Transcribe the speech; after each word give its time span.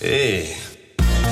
Hey, 0.00 0.54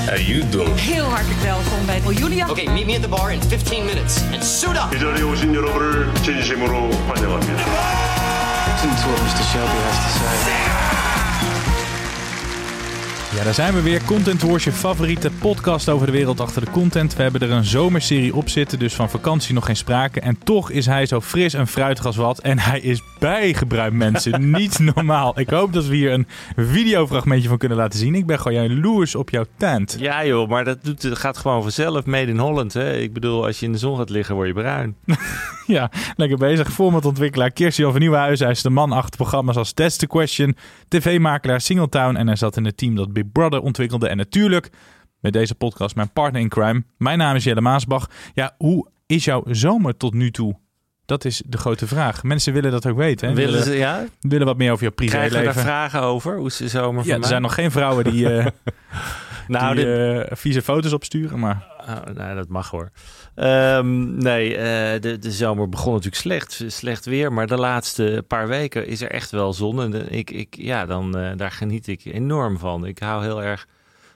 how 0.06 0.16
you 0.16 0.42
doing? 0.50 0.74
Heel 0.74 1.04
hartelijk 1.04 1.40
welkom 1.40 1.86
bij 1.86 2.00
oh, 2.06 2.12
Julia. 2.12 2.50
Okay, 2.50 2.66
meet 2.72 2.86
me 2.86 2.94
at 2.94 3.02
the 3.02 3.08
bar 3.08 3.32
in 3.32 3.40
15 3.42 3.84
minutes 3.84 4.22
and 4.32 4.42
suit 4.42 4.76
up. 4.76 4.94
이 4.94 4.98
자리에 4.98 5.22
오신 5.22 5.54
여러분을 5.54 6.14
진심으로 6.22 6.90
환영합니다. 6.90 7.62
Listen 8.66 8.90
to 8.96 9.08
what 9.10 9.20
Mr. 9.22 9.44
Shelby 9.52 9.78
has 9.84 9.98
to 9.98 10.10
say. 10.18 10.97
Ja, 13.35 13.43
daar 13.43 13.53
zijn 13.53 13.73
we 13.73 13.81
weer. 13.81 14.03
Content 14.03 14.41
Wars, 14.41 14.63
je 14.63 14.71
favoriete 14.71 15.31
podcast 15.31 15.89
over 15.89 16.05
de 16.05 16.11
wereld 16.11 16.39
achter 16.39 16.65
de 16.65 16.71
content. 16.71 17.15
We 17.15 17.21
hebben 17.21 17.41
er 17.41 17.51
een 17.51 17.63
zomerserie 17.63 18.35
op 18.35 18.49
zitten, 18.49 18.79
dus 18.79 18.93
van 18.93 19.09
vakantie 19.09 19.53
nog 19.53 19.65
geen 19.65 19.75
sprake. 19.75 20.19
En 20.19 20.37
toch 20.43 20.71
is 20.71 20.85
hij 20.85 21.05
zo 21.05 21.21
fris 21.21 21.53
en 21.53 21.67
fruitig 21.67 22.05
als 22.05 22.15
wat. 22.15 22.39
En 22.39 22.59
hij 22.59 22.79
is 22.79 23.01
bijgebruikt, 23.19 23.95
mensen. 23.95 24.49
Niet 24.51 24.79
normaal. 24.79 25.39
Ik 25.39 25.49
hoop 25.49 25.73
dat 25.73 25.85
we 25.85 25.95
hier 25.95 26.11
een 26.11 26.27
videofragmentje 26.55 27.49
van 27.49 27.57
kunnen 27.57 27.77
laten 27.77 27.99
zien. 27.99 28.15
Ik 28.15 28.25
ben 28.25 28.39
gewoon 28.39 28.67
jaloers 28.67 29.15
op 29.15 29.29
jouw 29.29 29.45
tent. 29.57 29.95
Ja 29.99 30.25
joh, 30.25 30.49
maar 30.49 30.63
dat, 30.63 30.83
doet, 30.83 31.01
dat 31.01 31.17
gaat 31.17 31.37
gewoon 31.37 31.61
vanzelf. 31.61 32.05
Made 32.05 32.31
in 32.31 32.37
Holland, 32.37 32.73
hè. 32.73 32.97
Ik 32.97 33.13
bedoel, 33.13 33.45
als 33.45 33.59
je 33.59 33.65
in 33.65 33.71
de 33.71 33.77
zon 33.77 33.97
gaat 33.97 34.09
liggen, 34.09 34.35
word 34.35 34.47
je 34.47 34.53
bruin. 34.53 34.95
Ja, 35.69 35.91
lekker 36.15 36.37
bezig. 36.37 36.71
Formatontwikkelaar 36.71 37.51
Kirsten 37.51 37.91
van 37.91 37.99
Nieuwenhuizen. 37.99 38.45
Hij 38.45 38.55
is 38.55 38.61
de 38.61 38.69
man 38.69 38.91
achter 38.91 39.15
programma's 39.15 39.55
als 39.55 39.71
Test 39.71 39.99
the 39.99 40.07
Question, 40.07 40.55
tv-makelaar 40.87 41.61
Singletown. 41.61 42.15
En 42.15 42.27
hij 42.27 42.35
zat 42.35 42.57
in 42.57 42.65
het 42.65 42.77
team 42.77 42.95
dat 42.95 43.13
Big 43.23 43.31
Brother 43.31 43.59
ontwikkelde. 43.61 44.07
En 44.07 44.17
natuurlijk 44.17 44.69
met 45.19 45.33
deze 45.33 45.55
podcast 45.55 45.95
mijn 45.95 46.11
partner 46.13 46.41
in 46.41 46.49
crime. 46.49 46.83
Mijn 46.97 47.17
naam 47.17 47.35
is 47.35 47.43
Jelle 47.43 47.61
Maasbach. 47.61 48.09
Ja, 48.33 48.55
hoe 48.57 48.87
is 49.05 49.25
jouw 49.25 49.43
zomer 49.47 49.97
tot 49.97 50.13
nu 50.13 50.31
toe? 50.31 50.55
Dat 51.05 51.25
is 51.25 51.41
de 51.45 51.57
grote 51.57 51.87
vraag. 51.87 52.23
Mensen 52.23 52.53
willen 52.53 52.71
dat 52.71 52.87
ook 52.87 52.97
weten. 52.97 53.27
Hè? 53.29 53.35
Willen 53.35 53.63
ze, 53.63 53.75
ja? 53.77 54.05
willen 54.21 54.45
wat 54.45 54.57
meer 54.57 54.71
over 54.71 54.83
jouw 54.83 54.91
Krijgen 54.95 55.17
we 55.19 55.23
daar 55.29 55.31
privéleven. 55.31 55.61
vragen 55.61 56.01
over? 56.01 56.37
Hoe 56.37 56.47
is 56.47 56.57
de 56.57 56.67
zomer 56.67 56.97
Ja, 56.99 57.03
van 57.03 57.13
er 57.13 57.19
mij? 57.19 57.27
zijn 57.29 57.41
nog 57.41 57.53
geen 57.53 57.71
vrouwen 57.71 58.03
die, 58.03 58.29
eh, 58.33 58.45
Nou, 59.49 59.75
die 59.75 59.85
dit- 59.85 60.27
eh, 60.27 60.35
vieze 60.37 60.61
foto's 60.61 60.93
opsturen. 60.93 61.39
Maar 61.39 61.67
Oh, 61.89 62.13
nou, 62.15 62.35
dat 62.35 62.47
mag 62.47 62.69
hoor. 62.69 62.89
Ehm, 63.35 64.17
nee, 64.17 64.55
eh, 64.57 65.01
de, 65.01 65.17
de 65.19 65.31
zomer 65.31 65.69
begon 65.69 65.93
natuurlijk 65.93 66.21
slecht, 66.21 66.63
slecht 66.67 67.05
weer. 67.05 67.33
Maar 67.33 67.47
de 67.47 67.55
laatste 67.57 68.23
paar 68.27 68.47
weken 68.47 68.87
is 68.87 69.01
er 69.01 69.11
echt 69.11 69.31
wel 69.31 69.53
zon. 69.53 69.81
En 69.81 69.91
de- 69.91 70.09
ik, 70.09 70.31
ik, 70.31 70.55
ja, 70.57 70.85
dan, 70.85 71.17
eh, 71.17 71.31
daar 71.37 71.51
geniet 71.51 71.87
ik 71.87 72.05
enorm 72.05 72.57
van. 72.57 72.85
Ik 72.85 72.99
hou 72.99 73.23
heel 73.23 73.43
erg 73.43 73.67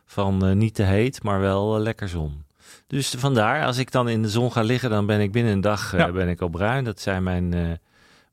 van 0.05 0.57
niet 0.57 0.75
te 0.75 0.83
heet, 0.83 1.23
maar 1.23 1.39
wel 1.39 1.79
lekker 1.79 2.09
zon. 2.09 2.43
Dus 2.87 3.15
vandaar, 3.17 3.65
als 3.65 3.77
ik 3.77 3.91
dan 3.91 4.09
in 4.09 4.21
de 4.21 4.29
zon 4.29 4.51
ga 4.51 4.61
liggen, 4.61 4.89
dan 4.89 5.05
ben 5.05 5.19
ik 5.19 5.31
binnen 5.31 5.53
een 5.53 5.61
dag 5.61 5.97
Ja. 5.97 6.11
ben 6.11 6.29
ik 6.29 6.41
al 6.41 6.49
bruin. 6.49 6.83
Dat 6.83 6.99
zijn 6.99 7.23
mijn, 7.23 7.79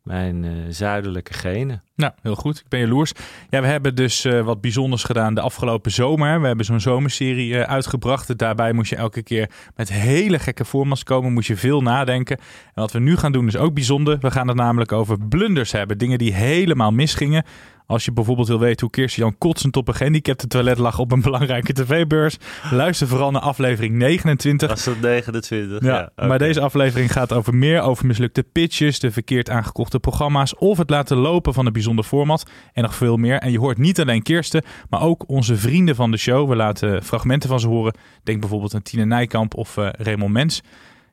mijn 0.03 0.45
eh, 0.45 0.51
zuidelijke 0.69 1.33
genen. 1.33 1.83
Nou, 1.97 2.12
heel 2.23 2.34
goed. 2.34 2.59
Ik 2.59 2.69
ben 2.69 2.81
jaloers. 2.81 3.12
Ja, 3.51 3.61
we 3.61 3.67
hebben 3.67 3.95
dus 3.95 4.25
eh, 4.25 4.41
wat 4.41 4.61
bijzonders 4.61 5.05
gedaan 5.05 5.34
de 5.34 5.41
afgelopen 5.41 5.91
zomer. 5.91 6.41
We 6.41 6.47
hebben 6.47 6.65
zo'n 6.65 6.81
zomerserie 6.81 7.59
eh, 7.59 7.70
uitgebracht. 7.70 8.39
Daarbij 8.39 8.73
moest 8.73 8.91
je 8.91 8.97
elke 8.97 9.23
keer 9.23 9.51
met 9.77 9.93
hele 9.93 10.39
gekke 10.39 10.65
formats 10.65 11.03
komen. 11.03 11.33
Moest 11.33 11.48
je 11.48 11.56
veel 11.56 11.81
nadenken. 11.81 12.37
En 12.38 12.44
wat 12.75 12.93
we 12.93 12.99
nu 12.99 13.16
gaan 13.16 13.33
doen 13.33 13.47
is 13.47 13.56
ook 13.56 13.75
bijzonder. 13.75 14.19
We 14.21 14.31
gaan 14.31 14.49
het 14.49 14.56
namelijk 14.56 14.93
over 14.93 15.19
blunders 15.28 15.72
hebben. 15.72 15.99
Dingen 15.99 16.19
die 16.19 16.34
helemaal 16.34 16.93
misgingen. 16.93 17.44
Als 17.91 18.05
je 18.05 18.12
bijvoorbeeld 18.12 18.49
wil 18.49 18.59
weten 18.59 18.81
hoe 18.81 18.91
Kirsten 18.91 19.23
Jan 19.23 19.39
kotsend 19.39 19.77
op 19.77 19.89
een 19.89 19.95
gehandicapte 19.95 20.47
toilet 20.47 20.78
lag 20.78 20.99
op 20.99 21.12
een 21.12 21.21
belangrijke 21.21 21.73
tv-beurs. 21.73 22.37
Luister 22.71 23.09
vooral 23.09 23.31
naar 23.31 23.43
aflevering 23.43 23.95
29. 23.95 24.69
Was 24.69 24.84
dat 24.84 25.01
29? 25.01 25.83
Ja, 25.83 26.11
maar 26.17 26.39
deze 26.39 26.61
aflevering 26.61 27.12
gaat 27.12 27.33
over 27.33 27.55
meer 27.55 27.81
over 27.81 28.06
mislukte 28.06 28.43
pitches, 28.43 28.99
de 28.99 29.11
verkeerd 29.11 29.50
aangekochte 29.50 30.00
programma's 30.00 30.55
of 30.59 30.79
het 30.79 30.91
laten 30.91 31.17
lopen 31.17 31.55
van 31.55 31.67
een 31.67 31.73
bijzonder 31.73 32.05
format 32.05 32.50
en 32.73 32.83
nog 32.83 32.95
veel 32.95 33.17
meer. 33.17 33.39
En 33.39 33.50
je 33.53 33.59
hoort 33.59 33.79
niet 33.79 34.00
alleen 34.00 34.23
Kirsten, 34.23 34.65
maar 34.89 35.03
ook 35.03 35.25
onze 35.27 35.56
vrienden 35.56 35.95
van 35.95 36.11
de 36.11 36.17
show. 36.17 36.49
We 36.49 36.56
laten 36.56 37.03
fragmenten 37.03 37.49
van 37.49 37.61
ze 37.61 37.69
horen. 37.69 37.95
Denk 38.23 38.41
bijvoorbeeld 38.41 38.75
aan 38.75 38.83
Tine 38.83 39.05
Nijkamp 39.05 39.55
of 39.55 39.77
eh 39.77 39.89
Raymond 39.93 40.33
Mens. 40.33 40.62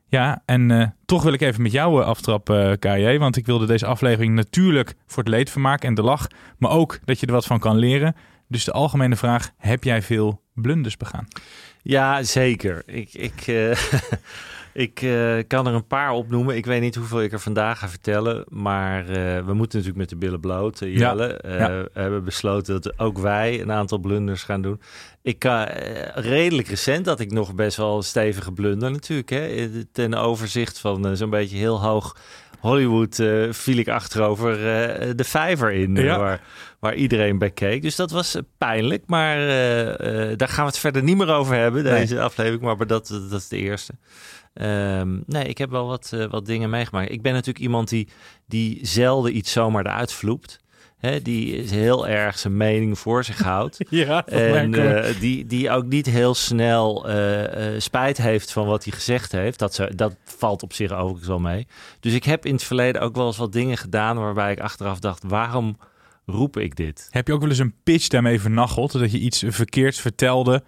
Ja, 0.09 0.41
en 0.45 0.71
eh, 0.71 0.87
toch 1.05 1.23
wil 1.23 1.33
ik 1.33 1.41
even 1.41 1.61
met 1.61 1.71
jou 1.71 2.01
eh, 2.01 2.07
aftrappen, 2.07 2.79
KJ. 2.79 3.17
Want 3.17 3.37
ik 3.37 3.45
wilde 3.45 3.65
deze 3.65 3.85
aflevering 3.85 4.35
natuurlijk 4.35 4.95
voor 5.07 5.23
het 5.23 5.31
leedvermaak 5.31 5.83
en 5.83 5.93
de 5.93 6.01
lach. 6.01 6.27
Maar 6.57 6.71
ook 6.71 6.99
dat 7.05 7.19
je 7.19 7.25
er 7.25 7.33
wat 7.33 7.45
van 7.45 7.59
kan 7.59 7.77
leren. 7.77 8.15
Dus 8.47 8.63
de 8.63 8.71
algemene 8.71 9.15
vraag, 9.15 9.51
heb 9.57 9.83
jij 9.83 10.01
veel 10.01 10.41
blunders 10.53 10.97
begaan? 10.97 11.27
Ja, 11.81 12.23
zeker. 12.23 12.83
Ik, 12.85 13.13
ik, 13.13 13.47
eh, 13.47 13.71
ik 14.87 15.01
eh, 15.01 15.37
kan 15.47 15.67
er 15.67 15.73
een 15.73 15.87
paar 15.87 16.11
opnoemen. 16.11 16.55
Ik 16.55 16.65
weet 16.65 16.81
niet 16.81 16.95
hoeveel 16.95 17.21
ik 17.21 17.31
er 17.31 17.39
vandaag 17.39 17.79
ga 17.79 17.89
vertellen. 17.89 18.45
Maar 18.49 18.99
eh, 18.99 19.45
we 19.45 19.53
moeten 19.53 19.79
natuurlijk 19.79 19.97
met 19.97 20.09
de 20.09 20.15
billen 20.15 20.39
bloot, 20.39 20.81
eh, 20.81 20.93
Ja, 20.93 20.97
Jelle. 20.97 21.33
Eh, 21.33 21.59
ja. 21.59 21.67
We 21.67 21.89
hebben 21.93 22.23
besloten 22.23 22.81
dat 22.81 22.99
ook 22.99 23.17
wij 23.17 23.61
een 23.61 23.71
aantal 23.71 23.97
blunders 23.97 24.43
gaan 24.43 24.61
doen. 24.61 24.81
Ik 25.27 25.43
eh, 25.43 25.63
redelijk 26.13 26.67
recent 26.67 27.05
dat 27.05 27.19
ik 27.19 27.31
nog 27.31 27.55
best 27.55 27.77
wel 27.77 28.01
stevige 28.01 28.51
blunder 28.51 28.91
natuurlijk. 28.91 29.29
Hè, 29.29 29.47
Eh, 29.47 29.65
ten 29.91 30.13
overzicht 30.13 30.79
van 30.79 31.07
eh, 31.07 31.13
zo'n 31.13 31.29
beetje 31.29 31.57
heel 31.57 31.81
hoog 31.81 32.15
Hollywood 32.59 33.15
viel 33.49 33.77
ik 33.77 33.87
achterover 33.87 34.57
de 35.15 35.23
vijver 35.23 35.71
in. 35.71 35.95
Ja. 35.95 36.19
waar, 36.19 36.41
waar 36.79 36.95
iedereen 36.95 37.37
bij 37.37 37.49
keek. 37.51 37.81
Dus 37.81 37.95
dat 37.95 38.11
was 38.11 38.37
pijnlijk. 38.57 39.03
Maar 39.05 39.37
daar 40.37 40.47
gaan 40.47 40.63
we 40.65 40.69
het 40.71 40.77
verder 40.79 41.03
niet 41.03 41.17
meer 41.17 41.33
over 41.33 41.55
hebben, 41.55 41.83
deze 41.83 42.21
aflevering. 42.21 42.61
Maar 42.61 42.87
dat, 42.87 43.07
dat 43.07 43.39
is 43.39 43.47
de 43.47 43.57
eerste. 43.57 43.93
Ehm, 44.53 45.19
nee, 45.25 45.43
ik 45.43 45.57
heb 45.57 45.69
wel 45.69 45.87
wat, 45.87 46.27
wat 46.29 46.45
dingen 46.45 46.69
meegemaakt. 46.69 47.11
Ik 47.11 47.21
ben 47.21 47.33
natuurlijk 47.33 47.65
iemand 47.65 47.89
die, 47.89 48.07
die 48.45 48.79
zelden 48.81 49.37
iets 49.37 49.51
zomaar 49.51 49.85
eruit 49.85 50.13
vloept. 50.13 50.59
Hè, 50.97 51.21
die 51.21 51.55
is 51.55 51.71
heel 51.71 52.07
erg 52.07 52.39
zijn 52.39 52.57
mening 52.57 52.99
voor 52.99 53.23
zich 53.23 53.41
houdt. 53.41 53.77
Ja, 53.89 54.25
En 54.25 54.73
eh, 54.73 55.19
die, 55.19 55.45
die 55.45 55.69
ook 55.71 55.85
niet 55.85 56.05
heel 56.05 56.33
snel 56.35 57.07
eh, 57.07 57.75
eh, 57.75 57.79
spijt 57.81 58.17
heeft 58.17 58.51
van 58.51 58.65
wat 58.65 58.83
hij 58.83 58.93
gezegd 58.93 59.31
heeft. 59.31 59.59
Dat, 59.59 59.73
ze, 59.73 59.91
dat 59.95 60.15
valt 60.23 60.63
op 60.63 60.73
zich 60.73 60.91
overigens 60.91 61.27
wel 61.27 61.39
mee. 61.39 61.67
Dus 61.99 62.13
ik 62.13 62.23
heb 62.23 62.45
in 62.45 62.53
het 62.53 62.63
verleden 62.63 63.01
ook 63.01 63.15
wel 63.15 63.25
eens 63.27 63.37
wat 63.37 63.53
dingen 63.53 63.77
gedaan 63.77 64.17
waarbij 64.17 64.51
ik 64.51 64.59
achteraf 64.59 64.99
dacht, 64.99 65.23
waarom 65.27 65.77
roep 66.25 66.57
ik 66.57 66.75
dit? 66.75 67.07
Heb 67.11 67.27
je 67.27 67.33
ook 67.33 67.39
wel 67.41 67.49
eens 67.49 67.57
een 67.59 67.75
pitch 67.83 68.07
daarmee 68.07 68.41
vernacheld? 68.41 68.91
Dat 68.91 69.11
je 69.11 69.19
iets 69.19 69.43
verkeerds 69.47 69.99
vertelde, 70.01 70.63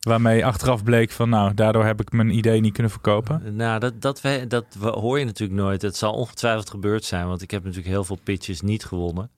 waarmee 0.00 0.46
achteraf 0.46 0.82
bleek 0.84 1.10
van 1.10 1.28
nou, 1.28 1.54
daardoor 1.54 1.84
heb 1.84 2.00
ik 2.00 2.12
mijn 2.12 2.36
idee 2.36 2.60
niet 2.60 2.72
kunnen 2.72 2.92
verkopen? 2.92 3.56
Nou, 3.56 3.78
dat, 3.80 4.00
dat, 4.00 4.20
we, 4.20 4.44
dat 4.48 4.64
we- 4.78 4.88
hoor 4.88 5.18
je 5.18 5.24
natuurlijk 5.24 5.60
nooit. 5.60 5.82
Het 5.82 5.96
zal 5.96 6.12
ongetwijfeld 6.12 6.70
gebeurd 6.70 7.04
zijn, 7.04 7.26
want 7.26 7.42
ik 7.42 7.50
heb 7.50 7.62
natuurlijk 7.62 7.88
heel 7.90 8.04
veel 8.04 8.18
pitches 8.22 8.60
niet 8.60 8.84
gewonnen. 8.84 9.30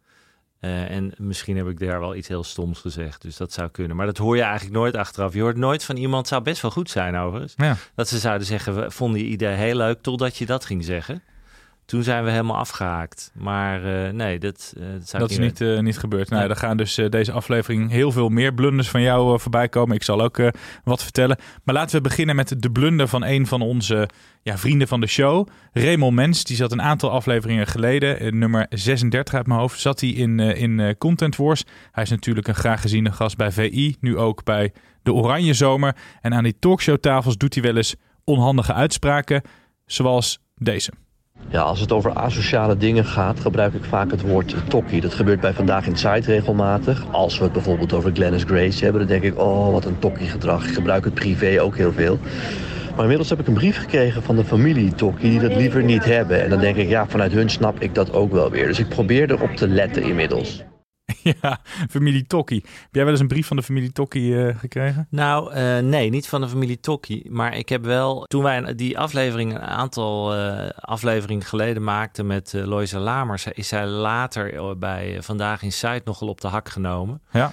Eh, 0.61 0.91
en 0.91 1.13
misschien 1.17 1.57
heb 1.57 1.69
ik 1.69 1.79
daar 1.79 2.01
wel 2.01 2.15
iets 2.15 2.29
heel 2.29 2.45
stoms 2.45 2.81
gezegd, 2.81 3.23
dus 3.23 3.37
dat 3.37 3.53
zou 3.53 3.69
kunnen. 3.69 3.97
Maar 3.97 4.07
dat 4.07 4.17
hoor 4.17 4.37
je 4.37 4.43
eigenlijk 4.43 4.75
nooit 4.75 4.97
achteraf. 4.97 5.35
Je 5.35 5.41
hoort 5.41 5.57
nooit 5.57 5.85
van 5.85 5.97
iemand, 5.97 6.29
zou 6.29 6.43
best 6.43 6.63
wel 6.63 6.71
goed 6.71 6.91
zijn 6.91 7.17
overigens. 7.17 7.55
Ja. 7.57 7.77
Dat 7.95 8.09
ze 8.09 8.19
zouden 8.19 8.47
zeggen, 8.47 8.75
we 8.75 8.91
vonden 8.91 9.21
je 9.21 9.27
idee 9.27 9.55
heel 9.55 9.77
leuk, 9.77 10.03
totdat 10.03 10.37
je 10.37 10.47
dat 10.47 10.65
ging 10.65 10.85
zeggen. 10.85 11.23
Toen 11.89 12.03
zijn 12.03 12.25
we 12.25 12.31
helemaal 12.31 12.57
afgehaakt. 12.57 13.31
Maar 13.35 14.05
eh, 14.07 14.13
nee, 14.13 14.39
dat, 14.39 14.75
eh, 14.77 14.83
dat 14.93 15.09
zou 15.09 15.23
Dat 15.23 15.31
ik 15.31 15.39
is 15.39 15.45
niet, 15.45 15.61
eh, 15.61 15.79
niet 15.79 15.99
gebeurd. 15.99 16.29
Nou, 16.29 16.43
Nee. 16.43 16.51
er 16.51 16.57
gaan 16.57 16.77
dus 16.77 16.99
eh, 16.99 17.09
deze 17.09 17.33
aflevering 17.33 17.91
heel 17.91 18.13
veel 18.13 18.29
meer 18.29 18.55
blunders 18.55 18.89
van 18.89 19.03
jou 19.03 19.35
eh, 19.35 19.39
voorbij 19.41 19.69
komen. 19.69 19.97
Ik 19.97 20.03
zal 20.03 20.23
ook 20.23 20.39
eh, 20.39 20.49
wat 20.85 21.03
vertellen. 21.03 21.39
Maar 21.65 21.75
laten 21.75 21.97
we 21.97 22.03
beginnen 22.03 22.37
met 22.37 22.55
de 22.63 22.71
blunder 22.71 23.09
van 23.09 23.25
een 23.25 23.47
van 23.47 23.63
onze 23.63 24.09
ja, 24.43 24.59
vrienden 24.59 24.89
van 24.89 25.01
de 25.01 25.07
show. 25.07 25.49
Raymond 25.73 26.15
Mens, 26.15 26.45
die 26.45 26.57
zat 26.57 26.73
een 26.73 26.83
aantal 26.83 27.11
afleveringen 27.11 27.67
geleden, 27.67 28.21
eh, 28.21 28.33
nummer 28.33 28.67
36 28.71 29.35
uit 29.35 29.47
mijn 29.47 29.61
hoofd, 29.61 29.81
zat 29.81 30.01
hij 30.01 30.11
in, 30.11 30.41
eh, 30.41 30.63
in 30.63 30.81
eh, 30.81 30.95
Content 30.99 31.37
Wars. 31.37 31.65
Hij 31.93 32.03
is 32.03 32.11
natuurlijk 32.11 32.49
een 32.49 32.55
graag 32.55 32.81
geziene 32.81 33.13
gast 33.13 33.37
bij 33.37 33.53
VI, 33.53 33.97
nu 34.01 34.17
ook 34.17 34.45
bij 34.45 34.73
de 35.03 35.13
Oranje 35.13 35.55
Zomer. 35.55 35.97
En 36.21 36.35
aan 36.35 36.43
die 36.43 36.59
talkshowtafels 36.59 37.37
doet 37.37 37.55
hij 37.55 37.63
wel 37.63 37.77
eens 37.77 37.95
onhandige 38.25 38.73
uitspraken, 38.73 39.43
zoals 39.87 40.39
deze. 40.55 40.93
Ja, 41.51 41.61
als 41.61 41.81
het 41.81 41.93
over 41.93 42.13
asociale 42.13 42.77
dingen 42.77 43.05
gaat, 43.05 43.41
gebruik 43.41 43.75
ik 43.75 43.85
vaak 43.85 44.11
het 44.11 44.23
woord 44.23 44.55
tokkie. 44.69 45.01
Dat 45.01 45.15
gebeurt 45.15 45.41
bij 45.41 45.53
Vandaag 45.53 45.87
in 45.87 45.97
Site 45.97 46.33
regelmatig. 46.33 47.05
Als 47.11 47.39
we 47.39 47.45
het 47.45 47.53
bijvoorbeeld 47.53 47.93
over 47.93 48.11
Glennis 48.15 48.43
Grace 48.43 48.85
hebben, 48.85 49.01
dan 49.01 49.11
denk 49.11 49.33
ik, 49.33 49.41
oh, 49.41 49.73
wat 49.73 49.85
een 49.85 49.99
tokkie 49.99 50.29
gedrag. 50.29 50.67
Ik 50.67 50.75
gebruik 50.75 51.05
het 51.05 51.15
privé 51.15 51.63
ook 51.63 51.77
heel 51.77 51.93
veel. 51.93 52.19
Maar 52.91 53.01
inmiddels 53.01 53.31
heb 53.31 53.41
ik 53.41 53.47
een 53.47 53.55
brief 53.55 53.79
gekregen 53.79 54.23
van 54.23 54.37
de 54.37 54.45
familie 54.45 54.95
Tokkie 54.95 55.31
die 55.31 55.41
dat 55.41 55.57
liever 55.57 55.83
niet 55.83 56.05
hebben. 56.05 56.43
En 56.43 56.51
dan 56.51 56.61
denk 56.61 56.77
ik, 56.77 56.89
ja, 56.89 57.07
vanuit 57.07 57.33
hun 57.33 57.51
snap 57.51 57.81
ik 57.81 57.95
dat 57.95 58.13
ook 58.13 58.33
wel 58.33 58.51
weer. 58.51 58.67
Dus 58.67 58.79
ik 58.79 58.89
probeer 58.89 59.31
erop 59.31 59.57
te 59.57 59.69
letten 59.69 60.03
inmiddels. 60.03 60.63
ja, 61.43 61.61
familie 61.91 62.27
Tokkie. 62.27 62.63
Heb 62.65 62.89
jij 62.91 63.03
wel 63.03 63.13
eens 63.13 63.21
een 63.21 63.29
brief 63.29 63.47
van 63.47 63.57
de 63.57 63.63
familie 63.63 63.93
Tokkie 63.93 64.47
eh, 64.47 64.59
gekregen? 64.59 65.07
Nou, 65.11 65.55
uh, 65.55 65.79
nee, 65.79 66.11
niet 66.11 66.29
van 66.29 66.41
de 66.41 66.49
familie 66.49 66.81
Tokkie. 66.81 67.31
Maar 67.31 67.57
ik 67.57 67.69
heb 67.69 67.85
wel, 67.85 68.25
toen 68.25 68.43
wij 68.43 68.75
die 68.75 68.99
aflevering 68.99 69.55
een 69.55 69.61
aantal 69.61 70.37
uh, 70.37 70.69
afleveringen 70.77 71.45
geleden 71.45 71.85
maakten 71.85 72.27
met 72.27 72.53
uh, 72.53 72.65
Loisa 72.65 72.99
Lamers, 72.99 73.47
is 73.47 73.69
zij 73.69 73.87
later 73.87 74.79
bij 74.79 75.23
Vandaag 75.23 75.63
in 75.63 75.73
Site 75.73 76.03
nogal 76.05 76.29
op 76.29 76.41
de 76.41 76.49
hak 76.49 76.69
genomen. 76.69 77.23
Ja. 77.33 77.53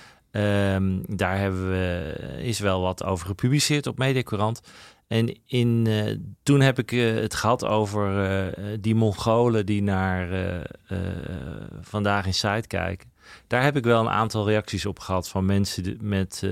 Um, 0.75 1.03
daar 1.07 1.37
hebben 1.37 1.69
we, 1.69 2.13
is 2.37 2.59
wel 2.59 2.81
wat 2.81 3.03
over 3.03 3.27
gepubliceerd 3.27 3.87
op 3.87 3.97
Mediacorant. 3.97 4.61
En 5.07 5.39
in, 5.45 5.85
uh, 5.87 6.17
toen 6.43 6.61
heb 6.61 6.79
ik 6.79 6.91
uh, 6.91 7.21
het 7.21 7.35
gehad 7.35 7.65
over 7.65 8.31
uh, 8.59 8.77
die 8.79 8.95
Mongolen 8.95 9.65
die 9.65 9.83
naar 9.83 10.27
vandaag 11.81 12.25
in 12.25 12.33
site 12.33 12.67
kijken. 12.67 13.13
Daar 13.47 13.63
heb 13.63 13.75
ik 13.75 13.83
wel 13.83 14.01
een 14.01 14.09
aantal 14.09 14.47
reacties 14.47 14.85
op 14.85 14.99
gehad 14.99 15.29
van 15.29 15.45
mensen 15.45 15.97
met 16.01 16.43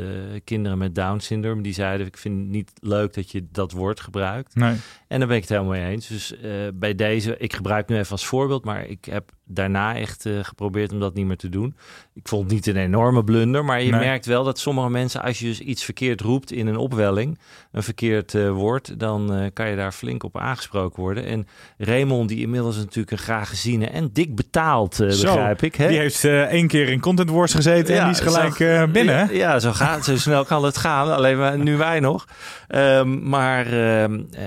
kinderen 0.44 0.78
met 0.78 0.96
Down 0.96 1.20
syndroom. 1.20 1.62
Die 1.62 1.74
zeiden: 1.74 2.08
Ik 2.08 2.18
vind 2.18 2.40
het 2.40 2.50
niet 2.50 2.72
leuk 2.80 3.14
dat 3.14 3.31
je 3.31 3.48
dat 3.52 3.72
woord 3.72 4.00
gebruikt. 4.00 4.56
Nee. 4.56 4.75
En 5.08 5.20
daar 5.20 5.28
ben 5.28 5.36
ik 5.38 5.42
het 5.42 5.52
helemaal 5.52 5.72
mee 5.72 5.92
eens. 5.92 6.08
Dus 6.08 6.36
bij 6.74 6.96
deze, 6.96 7.38
ik 7.38 7.54
gebruik 7.54 7.88
nu 7.88 7.98
even 7.98 8.12
als 8.12 8.25
voorbeeld, 8.25 8.66
maar 8.66 8.86
ik 8.86 9.06
heb 9.06 9.31
daarna 9.45 9.95
echt 9.95 10.25
uh, 10.25 10.40
geprobeerd 10.44 10.92
om 10.92 11.00
dat 11.00 11.13
niet 11.13 11.25
meer 11.25 11.38
te 11.38 11.50
doen. 11.50 11.75
Ik 12.13 12.28
vond 12.28 12.44
het 12.44 12.51
niet 12.51 12.68
een 12.68 12.81
enorme 12.81 13.24
blunder, 13.24 13.66
maar 13.66 13.81
je 13.81 13.92
Nee. 13.92 14.00
merkt 14.00 14.25
wel 14.25 14.44
dat 14.44 14.60
sommige 14.60 14.90
mensen, 14.90 15.22
als 15.22 15.40
je 15.40 15.45
dus 15.45 15.60
iets 15.60 15.84
verkeerd 15.84 16.22
roept 16.22 16.51
in 16.51 16.68
een 16.68 16.78
opwelling, 16.78 17.40
een 17.72 17.84
verkeerd 17.84 18.34
uh, 18.34 18.51
woord, 18.51 19.00
dan 19.00 19.40
uh, 19.40 19.45
kan 19.54 19.69
je 19.69 19.75
daar 19.75 19.92
flink 19.92 20.24
op 20.24 20.38
aangesproken 20.38 21.01
worden. 21.04 21.25
En 21.25 21.48
Raymond, 21.78 22.30
die 22.30 22.40
inmiddels 22.40 22.75
natuurlijk 22.78 23.12
een 23.12 23.18
graag 23.18 23.50
geziene 23.50 23.88
en 23.88 24.10
dik 24.13 24.36
betaald, 24.36 24.98
begrijp 24.98 25.62
ik. 25.62 25.75
Hè? 25.75 25.88
Die 25.88 25.98
heeft 25.98 26.24
één 26.25 26.68
keer 26.68 26.90
in 26.90 27.00
Content 27.00 27.30
Wars 27.30 27.54
gezeten 27.54 27.95
en 27.98 28.04
die 28.04 28.13
is 28.13 28.19
gelijk 28.19 28.56
zo, 28.56 28.88
binnen. 28.92 29.16
Ja, 29.16 29.28
ja, 29.31 29.60
zo, 29.60 29.72
gaat, 29.72 30.06
zo 30.06 30.18
snel 30.18 30.45
kan 30.45 30.63
het 30.63 30.78
gaan. 30.78 31.13
Alleen 31.13 31.38
maar, 31.38 31.57
nu 31.57 31.78
wij 31.78 32.00
nog. 32.00 32.25
Um, 32.69 33.30
maar 33.30 33.74
uh, 33.74 34.06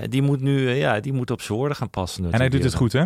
die 0.08 0.22
moet 0.22 0.40
nu 0.40 0.70
ja, 0.70 1.00
die 1.00 1.12
moet 1.12 1.30
op 1.30 1.40
zijn 1.40 1.58
woorden 1.58 1.76
gaan 1.76 1.90
passen. 1.90 2.24
En 2.30 2.38
hij 2.40 2.48
doet 2.48 2.64
het 2.64 2.74
goed, 2.74 2.92
hè? 2.92 3.02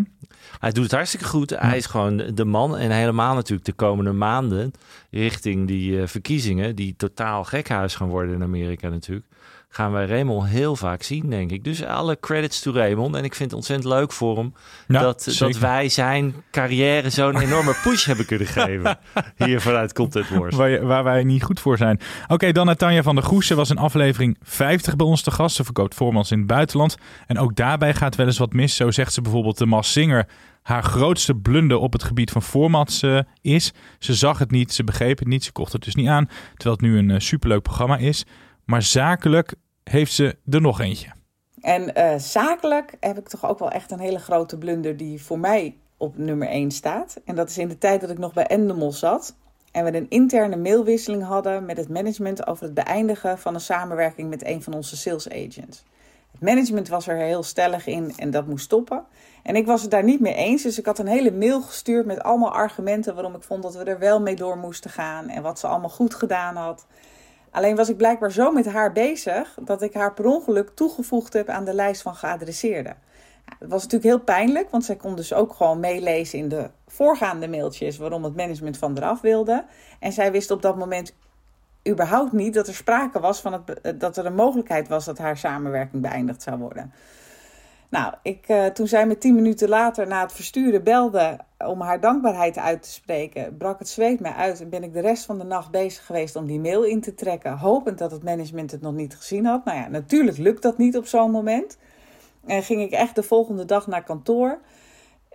Hij 0.58 0.72
doet 0.72 0.82
het 0.82 0.92
hartstikke 0.92 1.26
goed. 1.26 1.50
Hij 1.50 1.76
is 1.76 1.86
gewoon 1.86 2.16
de 2.34 2.44
man. 2.44 2.76
En 2.76 2.90
helemaal 2.90 3.34
natuurlijk 3.34 3.64
de 3.64 3.72
komende 3.72 4.12
maanden 4.12 4.72
richting 5.10 5.66
die 5.66 5.92
uh, 5.92 6.06
verkiezingen, 6.06 6.76
die 6.76 6.94
totaal 6.96 7.44
gekhuis 7.44 7.94
gaan 7.94 8.08
worden 8.08 8.34
in 8.34 8.42
Amerika 8.42 8.88
natuurlijk. 8.88 9.26
Gaan 9.72 9.92
wij 9.92 10.06
Raymond 10.06 10.48
heel 10.48 10.76
vaak 10.76 11.02
zien, 11.02 11.30
denk 11.30 11.50
ik. 11.50 11.64
Dus 11.64 11.84
alle 11.84 12.18
credits 12.20 12.60
to 12.60 12.72
Raymond. 12.72 13.14
En 13.14 13.24
ik 13.24 13.34
vind 13.34 13.50
het 13.50 13.58
ontzettend 13.58 13.88
leuk 13.88 14.12
voor 14.12 14.36
hem 14.36 14.54
ja, 14.86 15.00
dat, 15.00 15.34
dat 15.38 15.58
wij 15.58 15.88
zijn 15.88 16.34
carrière 16.50 17.10
zo'n 17.10 17.40
enorme 17.40 17.76
push 17.82 18.04
hebben 18.04 18.26
kunnen 18.26 18.46
geven. 18.46 18.98
Hier 19.36 19.60
vanuit 19.60 19.92
Content 19.92 20.28
Wars. 20.28 20.56
Waar, 20.56 20.86
waar 20.86 21.04
wij 21.04 21.24
niet 21.24 21.42
goed 21.42 21.60
voor 21.60 21.76
zijn. 21.76 22.00
Oké, 22.22 22.32
okay, 22.32 22.52
dan 22.52 22.66
naar 22.66 22.76
Tanja 22.76 23.02
van 23.02 23.14
der 23.14 23.24
Goes. 23.24 23.46
Ze 23.46 23.54
was 23.54 23.70
in 23.70 23.78
aflevering 23.78 24.36
50 24.42 24.96
bij 24.96 25.06
ons 25.06 25.22
te 25.22 25.30
gast. 25.30 25.56
Ze 25.56 25.64
verkoopt 25.64 25.94
voormans 25.94 26.30
in 26.30 26.38
het 26.38 26.46
buitenland. 26.46 26.96
En 27.26 27.38
ook 27.38 27.56
daarbij 27.56 27.94
gaat 27.94 28.16
wel 28.16 28.26
eens 28.26 28.38
wat 28.38 28.52
mis. 28.52 28.76
Zo 28.76 28.90
zegt 28.90 29.12
ze 29.12 29.22
bijvoorbeeld 29.22 29.58
de 29.58 29.66
Mas 29.66 29.92
Singer 29.92 30.26
haar 30.62 30.82
grootste 30.82 31.34
blunder 31.34 31.78
op 31.78 31.92
het 31.92 32.02
gebied 32.02 32.30
van 32.30 32.42
formats 32.42 33.02
uh, 33.02 33.20
is. 33.40 33.72
Ze 33.98 34.14
zag 34.14 34.38
het 34.38 34.50
niet, 34.50 34.72
ze 34.72 34.84
begreep 34.84 35.18
het 35.18 35.28
niet, 35.28 35.44
ze 35.44 35.52
kocht 35.52 35.72
het 35.72 35.84
dus 35.84 35.94
niet 35.94 36.08
aan. 36.08 36.28
Terwijl 36.54 36.76
het 36.76 36.80
nu 36.80 36.98
een 36.98 37.08
uh, 37.08 37.18
superleuk 37.18 37.62
programma 37.62 37.96
is. 37.96 38.24
Maar 38.70 38.82
zakelijk 38.82 39.54
heeft 39.84 40.12
ze 40.12 40.36
er 40.50 40.60
nog 40.60 40.80
eentje. 40.80 41.08
En 41.60 41.92
uh, 41.96 42.14
zakelijk 42.18 42.96
heb 43.00 43.18
ik 43.18 43.28
toch 43.28 43.48
ook 43.48 43.58
wel 43.58 43.70
echt 43.70 43.90
een 43.90 43.98
hele 43.98 44.18
grote 44.18 44.58
blunder 44.58 44.96
die 44.96 45.22
voor 45.22 45.38
mij 45.38 45.76
op 45.96 46.18
nummer 46.18 46.48
1 46.48 46.70
staat. 46.70 47.20
En 47.24 47.34
dat 47.34 47.48
is 47.48 47.58
in 47.58 47.68
de 47.68 47.78
tijd 47.78 48.00
dat 48.00 48.10
ik 48.10 48.18
nog 48.18 48.32
bij 48.32 48.46
Endemol 48.46 48.92
zat. 48.92 49.34
En 49.72 49.84
we 49.84 49.96
een 49.96 50.08
interne 50.08 50.56
mailwisseling 50.56 51.24
hadden 51.24 51.64
met 51.64 51.76
het 51.76 51.88
management 51.88 52.46
over 52.46 52.64
het 52.64 52.74
beëindigen 52.74 53.38
van 53.38 53.54
een 53.54 53.60
samenwerking 53.60 54.28
met 54.28 54.46
een 54.46 54.62
van 54.62 54.74
onze 54.74 54.96
sales 54.96 55.28
agents. 55.28 55.84
Het 56.32 56.40
management 56.40 56.88
was 56.88 57.08
er 57.08 57.16
heel 57.16 57.42
stellig 57.42 57.86
in 57.86 58.12
en 58.16 58.30
dat 58.30 58.46
moest 58.46 58.64
stoppen. 58.64 59.04
En 59.42 59.56
ik 59.56 59.66
was 59.66 59.82
het 59.82 59.90
daar 59.90 60.04
niet 60.04 60.20
mee 60.20 60.34
eens. 60.34 60.62
Dus 60.62 60.78
ik 60.78 60.86
had 60.86 60.98
een 60.98 61.06
hele 61.06 61.32
mail 61.32 61.62
gestuurd 61.62 62.06
met 62.06 62.22
allemaal 62.22 62.52
argumenten 62.52 63.14
waarom 63.14 63.34
ik 63.34 63.42
vond 63.42 63.62
dat 63.62 63.74
we 63.74 63.84
er 63.84 63.98
wel 63.98 64.20
mee 64.20 64.36
door 64.36 64.58
moesten 64.58 64.90
gaan. 64.90 65.28
En 65.28 65.42
wat 65.42 65.58
ze 65.58 65.66
allemaal 65.66 65.88
goed 65.88 66.14
gedaan 66.14 66.56
had. 66.56 66.86
Alleen 67.50 67.76
was 67.76 67.88
ik 67.88 67.96
blijkbaar 67.96 68.32
zo 68.32 68.52
met 68.52 68.66
haar 68.66 68.92
bezig 68.92 69.58
dat 69.62 69.82
ik 69.82 69.94
haar 69.94 70.14
per 70.14 70.26
ongeluk 70.26 70.70
toegevoegd 70.74 71.32
heb 71.32 71.48
aan 71.48 71.64
de 71.64 71.74
lijst 71.74 72.02
van 72.02 72.14
geadresseerden. 72.14 72.96
Het 73.58 73.68
was 73.70 73.82
natuurlijk 73.82 74.10
heel 74.10 74.24
pijnlijk, 74.24 74.70
want 74.70 74.84
zij 74.84 74.96
kon 74.96 75.16
dus 75.16 75.32
ook 75.32 75.52
gewoon 75.52 75.80
meelezen 75.80 76.38
in 76.38 76.48
de 76.48 76.70
voorgaande 76.86 77.48
mailtjes 77.48 77.96
waarom 77.96 78.24
het 78.24 78.36
management 78.36 78.78
van 78.78 78.96
eraf 78.96 79.20
wilde. 79.20 79.64
En 79.98 80.12
zij 80.12 80.32
wist 80.32 80.50
op 80.50 80.62
dat 80.62 80.76
moment 80.76 81.14
überhaupt 81.88 82.32
niet 82.32 82.54
dat 82.54 82.68
er 82.68 82.74
sprake 82.74 83.20
was 83.20 83.40
van 83.40 83.52
het, 83.52 84.00
dat 84.00 84.16
er 84.16 84.26
een 84.26 84.34
mogelijkheid 84.34 84.88
was 84.88 85.04
dat 85.04 85.18
haar 85.18 85.36
samenwerking 85.36 86.02
beëindigd 86.02 86.42
zou 86.42 86.58
worden. 86.58 86.92
Nou, 87.90 88.14
ik, 88.22 88.48
uh, 88.48 88.66
toen 88.66 88.86
zij 88.86 89.06
me 89.06 89.18
tien 89.18 89.34
minuten 89.34 89.68
later 89.68 90.06
na 90.06 90.22
het 90.22 90.32
versturen 90.32 90.82
belde 90.84 91.38
om 91.58 91.80
haar 91.80 92.00
dankbaarheid 92.00 92.58
uit 92.58 92.82
te 92.82 92.90
spreken, 92.90 93.56
brak 93.56 93.78
het 93.78 93.88
zweet 93.88 94.20
mij 94.20 94.32
uit 94.32 94.60
en 94.60 94.68
ben 94.68 94.82
ik 94.82 94.92
de 94.92 95.00
rest 95.00 95.24
van 95.24 95.38
de 95.38 95.44
nacht 95.44 95.70
bezig 95.70 96.06
geweest 96.06 96.36
om 96.36 96.46
die 96.46 96.60
mail 96.60 96.82
in 96.84 97.00
te 97.00 97.14
trekken, 97.14 97.58
hopend 97.58 97.98
dat 97.98 98.10
het 98.10 98.22
management 98.22 98.70
het 98.70 98.80
nog 98.80 98.94
niet 98.94 99.16
gezien 99.16 99.44
had. 99.44 99.64
Nou 99.64 99.78
ja, 99.78 99.88
natuurlijk 99.88 100.36
lukt 100.36 100.62
dat 100.62 100.78
niet 100.78 100.96
op 100.96 101.06
zo'n 101.06 101.30
moment. 101.30 101.78
En 102.46 102.62
ging 102.62 102.80
ik 102.82 102.90
echt 102.90 103.14
de 103.14 103.22
volgende 103.22 103.64
dag 103.64 103.86
naar 103.86 104.04
kantoor 104.04 104.60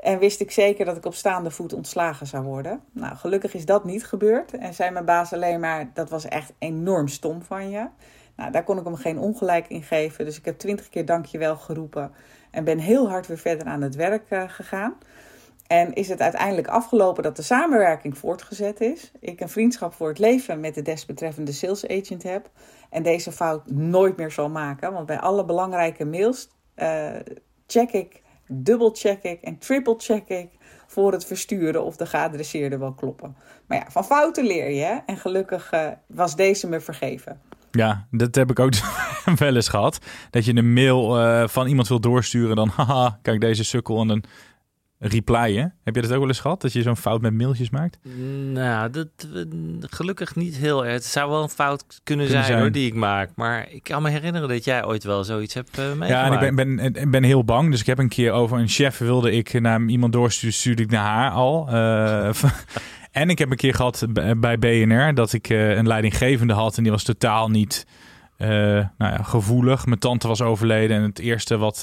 en 0.01 0.19
wist 0.19 0.41
ik 0.41 0.51
zeker 0.51 0.85
dat 0.85 0.97
ik 0.97 1.05
op 1.05 1.15
staande 1.15 1.51
voet 1.51 1.73
ontslagen 1.73 2.27
zou 2.27 2.43
worden. 2.43 2.81
Nou, 2.91 3.15
gelukkig 3.15 3.53
is 3.53 3.65
dat 3.65 3.83
niet 3.83 4.05
gebeurd 4.05 4.53
en 4.53 4.73
zei 4.73 4.91
mijn 4.91 5.05
baas 5.05 5.33
alleen 5.33 5.59
maar, 5.59 5.91
dat 5.93 6.09
was 6.09 6.25
echt 6.25 6.53
enorm 6.59 7.07
stom 7.07 7.41
van 7.41 7.69
je. 7.69 7.87
Nou, 8.35 8.51
daar 8.51 8.63
kon 8.63 8.77
ik 8.77 8.83
hem 8.83 8.95
geen 8.95 9.19
ongelijk 9.19 9.67
in 9.67 9.83
geven, 9.83 10.25
dus 10.25 10.37
ik 10.37 10.45
heb 10.45 10.57
twintig 10.57 10.89
keer 10.89 11.05
dankjewel 11.05 11.55
geroepen. 11.55 12.11
En 12.55 12.63
ben 12.63 12.79
heel 12.79 13.09
hard 13.09 13.27
weer 13.27 13.37
verder 13.37 13.67
aan 13.67 13.81
het 13.81 13.95
werk 13.95 14.29
uh, 14.29 14.43
gegaan. 14.47 14.97
En 15.67 15.93
is 15.93 16.09
het 16.09 16.21
uiteindelijk 16.21 16.67
afgelopen 16.67 17.23
dat 17.23 17.35
de 17.35 17.41
samenwerking 17.41 18.17
voortgezet 18.17 18.81
is. 18.81 19.11
Ik 19.19 19.41
een 19.41 19.49
vriendschap 19.49 19.93
voor 19.93 20.07
het 20.07 20.19
leven 20.19 20.59
met 20.59 20.75
de 20.75 20.81
desbetreffende 20.81 21.51
sales 21.51 21.87
agent 21.87 22.23
heb. 22.23 22.49
En 22.89 23.03
deze 23.03 23.31
fout 23.31 23.71
nooit 23.71 24.17
meer 24.17 24.31
zal 24.31 24.49
maken. 24.49 24.93
Want 24.93 25.05
bij 25.05 25.19
alle 25.19 25.45
belangrijke 25.45 26.05
mails 26.05 26.49
uh, 26.75 27.09
check 27.67 27.91
ik, 27.91 28.21
dubbelcheck 28.47 29.23
ik 29.23 29.41
en 29.41 29.57
triple 29.57 29.95
check 29.97 30.27
ik 30.27 30.49
voor 30.87 31.11
het 31.11 31.25
versturen 31.25 31.83
of 31.83 31.95
de 31.95 32.05
geadresseerden 32.05 32.79
wel 32.79 32.93
kloppen. 32.93 33.35
Maar 33.67 33.77
ja, 33.77 33.85
van 33.89 34.05
fouten 34.05 34.45
leer 34.45 34.69
je. 34.69 35.01
En 35.05 35.17
gelukkig 35.17 35.73
uh, 35.73 35.87
was 36.07 36.35
deze 36.35 36.67
me 36.67 36.79
vergeven. 36.79 37.41
Ja, 37.75 38.07
dat 38.11 38.35
heb 38.35 38.51
ik 38.51 38.59
ook 38.59 38.73
wel 39.37 39.55
eens 39.55 39.69
gehad. 39.69 40.05
Dat 40.29 40.45
je 40.45 40.55
een 40.55 40.73
mail 40.73 41.19
uh, 41.19 41.47
van 41.47 41.67
iemand 41.67 41.87
wil 41.87 41.99
doorsturen, 41.99 42.55
dan 42.55 42.71
haha, 42.75 43.19
kijk 43.21 43.41
deze 43.41 43.63
sukkel 43.63 44.01
en 44.01 44.07
dan 44.07 44.23
replyen. 44.99 45.73
Heb 45.83 45.95
je 45.95 46.01
dat 46.01 46.11
ook 46.11 46.19
wel 46.19 46.27
eens 46.27 46.39
gehad, 46.39 46.61
dat 46.61 46.73
je 46.73 46.81
zo'n 46.81 46.97
fout 46.97 47.21
met 47.21 47.33
mailtjes 47.33 47.69
maakt? 47.69 47.97
Nou, 48.51 48.89
dat, 48.89 49.07
gelukkig 49.79 50.35
niet 50.35 50.55
heel 50.55 50.85
erg. 50.85 50.93
Het 50.93 51.05
zou 51.05 51.29
wel 51.29 51.43
een 51.43 51.49
fout 51.49 51.85
kunnen, 51.87 52.01
kunnen 52.03 52.27
zijn, 52.27 52.43
zijn, 52.43 52.59
hoor, 52.59 52.71
die 52.71 52.87
ik 52.87 52.93
maak. 52.93 53.29
Maar 53.35 53.71
ik 53.71 53.83
kan 53.83 54.01
me 54.01 54.09
herinneren 54.09 54.49
dat 54.49 54.63
jij 54.63 54.85
ooit 54.85 55.03
wel 55.03 55.23
zoiets 55.23 55.53
hebt 55.53 55.79
uh, 55.79 55.85
meegemaakt. 55.85 56.09
Ja, 56.09 56.25
en 56.25 56.33
ik 56.33 56.55
ben, 56.55 56.93
ben, 56.93 57.11
ben 57.11 57.23
heel 57.23 57.43
bang. 57.43 57.71
Dus 57.71 57.79
ik 57.79 57.85
heb 57.85 57.97
een 57.97 58.09
keer 58.09 58.31
over 58.31 58.59
een 58.59 58.67
chef 58.67 58.97
wilde 58.97 59.31
ik 59.31 59.61
naar 59.61 59.85
iemand 59.85 60.13
doorsturen, 60.13 60.55
stuurde 60.55 60.81
ik 60.81 60.91
naar 60.91 61.05
haar 61.05 61.31
al. 61.31 61.67
Uh, 61.69 62.29
En 63.15 63.29
ik 63.29 63.39
heb 63.39 63.51
een 63.51 63.57
keer 63.57 63.73
gehad 63.73 64.05
bij 64.37 64.59
BNR 64.59 65.13
dat 65.13 65.33
ik 65.33 65.49
uh, 65.49 65.75
een 65.75 65.87
leidinggevende 65.87 66.53
had 66.53 66.77
en 66.77 66.83
die 66.83 66.91
was 66.91 67.03
totaal 67.03 67.49
niet 67.49 67.87
uh, 68.37 68.47
nou 68.47 68.87
ja, 68.97 69.23
gevoelig. 69.23 69.85
Mijn 69.85 69.99
tante 69.99 70.27
was 70.27 70.41
overleden 70.41 70.97
en 70.97 71.03
het 71.03 71.19
eerste 71.19 71.57
wat 71.57 71.77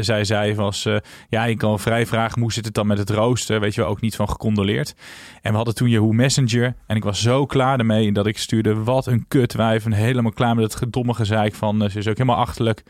zij 0.00 0.24
zei 0.24 0.54
was... 0.54 0.88
ja, 1.28 1.44
ik 1.44 1.58
kan 1.58 1.78
vrij 1.78 2.06
vragen, 2.06 2.40
hoe 2.40 2.52
zit 2.52 2.64
het 2.64 2.74
dan 2.74 2.86
met 2.86 2.98
het 2.98 3.10
rooster? 3.10 3.60
Weet 3.60 3.74
je 3.74 3.80
wel, 3.80 3.90
ook 3.90 4.00
niet 4.00 4.16
van 4.16 4.28
gecondoleerd. 4.28 4.94
En 5.42 5.50
we 5.50 5.56
hadden 5.56 5.74
toen 5.74 5.88
Yahoo 5.88 6.12
Messenger 6.12 6.74
en 6.86 6.96
ik 6.96 7.04
was 7.04 7.22
zo 7.22 7.46
klaar 7.46 7.78
ermee 7.78 8.12
dat 8.12 8.26
ik 8.26 8.38
stuurde... 8.38 8.82
wat 8.82 9.06
een 9.06 9.24
kutwijf 9.28 9.84
en 9.84 9.92
helemaal 9.92 10.32
klaar 10.32 10.54
met 10.54 10.64
het 10.64 10.74
gedomme 10.76 11.14
gezeik 11.14 11.54
van... 11.54 11.90
ze 11.90 11.98
is 11.98 12.08
ook 12.08 12.18
helemaal 12.18 12.40
achterlijk. 12.40 12.82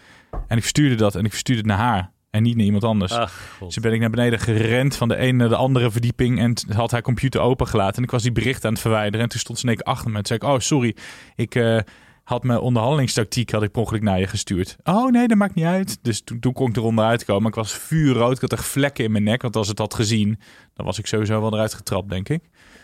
En 0.46 0.56
ik 0.56 0.64
stuurde 0.64 0.94
dat 0.94 1.14
en 1.14 1.24
ik 1.24 1.30
verstuurde 1.30 1.60
het 1.60 1.70
naar 1.70 1.86
haar. 1.86 2.10
En 2.30 2.42
niet 2.42 2.56
naar 2.56 2.64
iemand 2.64 2.84
anders. 2.84 3.12
Ach, 3.12 3.58
dus 3.60 3.76
ben 3.76 3.92
ik 3.92 4.00
naar 4.00 4.10
beneden 4.10 4.38
gerend 4.38 4.96
van 4.96 5.08
de 5.08 5.16
ene 5.16 5.32
naar 5.32 5.48
de 5.48 5.56
andere 5.56 5.90
verdieping. 5.90 6.38
En 6.38 6.54
had 6.74 6.90
haar 6.90 7.02
computer 7.02 7.40
opengelaten. 7.40 7.96
En 7.96 8.02
ik 8.02 8.10
was 8.10 8.22
die 8.22 8.32
bericht 8.32 8.64
aan 8.64 8.72
het 8.72 8.80
verwijderen. 8.80 9.20
En 9.20 9.28
toen 9.28 9.40
stond 9.40 9.60
keer 9.60 9.82
achter 9.82 10.10
me. 10.10 10.16
En 10.16 10.22
toen 10.22 10.38
zei 10.38 10.52
ik, 10.52 10.56
oh 10.56 10.66
sorry, 10.66 10.96
ik 11.34 11.54
uh, 11.54 11.78
had 12.24 12.44
mijn 12.44 12.58
onderhandelingstactiek 12.58 13.50
had 13.50 13.62
ik 13.62 13.70
per 13.70 13.80
ongeluk 13.80 14.02
naar 14.02 14.20
je 14.20 14.26
gestuurd. 14.26 14.76
Oh 14.84 15.10
nee, 15.10 15.28
dat 15.28 15.36
maakt 15.36 15.54
niet 15.54 15.64
uit. 15.64 15.98
Dus 16.02 16.20
toen, 16.20 16.40
toen 16.40 16.52
kon 16.52 16.68
ik 16.68 16.76
er 16.76 16.82
onderuit 16.82 17.24
komen. 17.24 17.48
Ik 17.48 17.54
was 17.54 17.72
vuurrood. 17.72 18.34
Ik 18.34 18.40
had 18.40 18.52
echt 18.52 18.66
vlekken 18.66 19.04
in 19.04 19.12
mijn 19.12 19.24
nek. 19.24 19.42
Want 19.42 19.56
als 19.56 19.68
het 19.68 19.78
had 19.78 19.94
gezien, 19.94 20.38
dan 20.74 20.86
was 20.86 20.98
ik 20.98 21.06
sowieso 21.06 21.40
wel 21.40 21.52
eruit 21.52 21.74
getrapt, 21.74 22.08
denk 22.08 22.28
ik. 22.28 22.42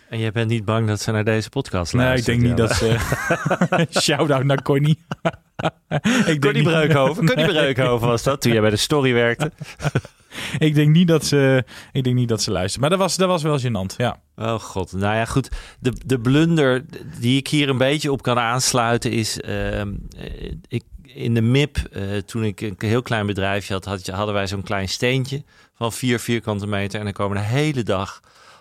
En 0.09 0.19
je 0.19 0.33
bent 0.33 0.51
niet 0.51 0.65
bang 0.65 0.87
dat 0.87 1.01
ze 1.01 1.11
naar 1.11 1.25
deze 1.25 1.49
podcast 1.49 1.93
nee, 1.93 2.05
luistert? 2.05 2.41
Nee, 2.41 2.51
ik 2.51 2.57
denk 2.57 2.71
niet 2.71 2.81
ja. 2.81 2.89
dat 2.89 3.91
ze... 3.91 4.01
Shout-out 4.05 4.45
naar 4.45 4.63
Connie. 4.63 4.99
ik 6.33 6.41
Connie 6.41 6.63
Breukhoven. 6.63 7.27
Connie 7.27 7.47
Breukhoven 7.47 8.09
was 8.09 8.23
dat, 8.23 8.41
toen 8.41 8.53
jij 8.53 8.61
bij 8.61 8.71
de 8.71 8.77
story 8.77 9.13
werkte. 9.13 9.53
ik, 10.59 10.75
denk 10.75 10.95
niet 10.95 11.09
dat 11.09 11.25
ze, 11.25 11.65
ik 11.93 12.05
denk 12.05 12.17
niet 12.17 12.29
dat 12.29 12.43
ze 12.43 12.51
luisteren. 12.51 12.81
Maar 12.81 12.91
dat 12.91 12.99
was, 12.99 13.17
dat 13.17 13.29
was 13.29 13.43
wel 13.43 13.61
gênant, 13.61 13.97
ja. 13.97 14.21
Oh 14.37 14.55
god, 14.55 14.93
nou 14.93 15.15
ja 15.15 15.25
goed. 15.25 15.49
De, 15.81 15.93
de 16.07 16.21
blunder 16.21 16.85
die 17.21 17.39
ik 17.39 17.49
hier 17.49 17.69
een 17.69 17.79
beetje 17.79 18.13
op 18.13 18.23
kan 18.23 18.39
aansluiten 18.39 19.11
is... 19.11 19.41
ehm, 19.41 19.93
eh, 20.17 20.53
ik, 20.69 20.83
in 21.15 21.35
de 21.35 21.41
MIP, 21.41 21.77
eh, 21.77 22.03
toen 22.17 22.45
ik 22.45 22.61
een 22.61 22.77
heel 22.79 23.03
klein 23.03 23.27
bedrijfje 23.27 23.73
had, 23.73 23.85
had 23.85 24.07
hadden 24.07 24.35
wij 24.35 24.47
zo'n 24.47 24.63
klein 24.63 24.89
steentje 24.89 25.43
van 25.75 25.93
vier 25.93 26.21
vierkante 26.21 26.67
meter. 26.67 26.99
En 26.99 27.05
dan 27.05 27.15
komen 27.15 27.37
de 27.37 27.43
hele 27.43 27.83
dag 27.83 28.21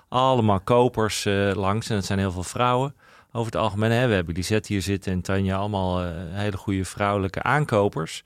allemaal 0.10 0.60
kopers 0.60 1.26
eh, 1.26 1.52
langs. 1.56 1.90
En 1.90 1.96
dat 1.96 2.06
zijn 2.06 2.20
heel 2.20 2.32
veel 2.32 2.44
vrouwen. 2.44 2.96
Over 3.36 3.52
het 3.52 3.62
algemeen, 3.62 3.92
hè, 3.92 4.08
we 4.08 4.14
hebben 4.14 4.36
Lisette 4.36 4.74
hier 4.74 4.82
zitten 4.82 5.12
en 5.12 5.22
Tanja, 5.22 5.56
allemaal 5.56 6.02
eh, 6.02 6.12
hele 6.32 6.58
goede 6.58 6.86
vrouwelijke 6.86 7.44
aankopers. 7.44 8.24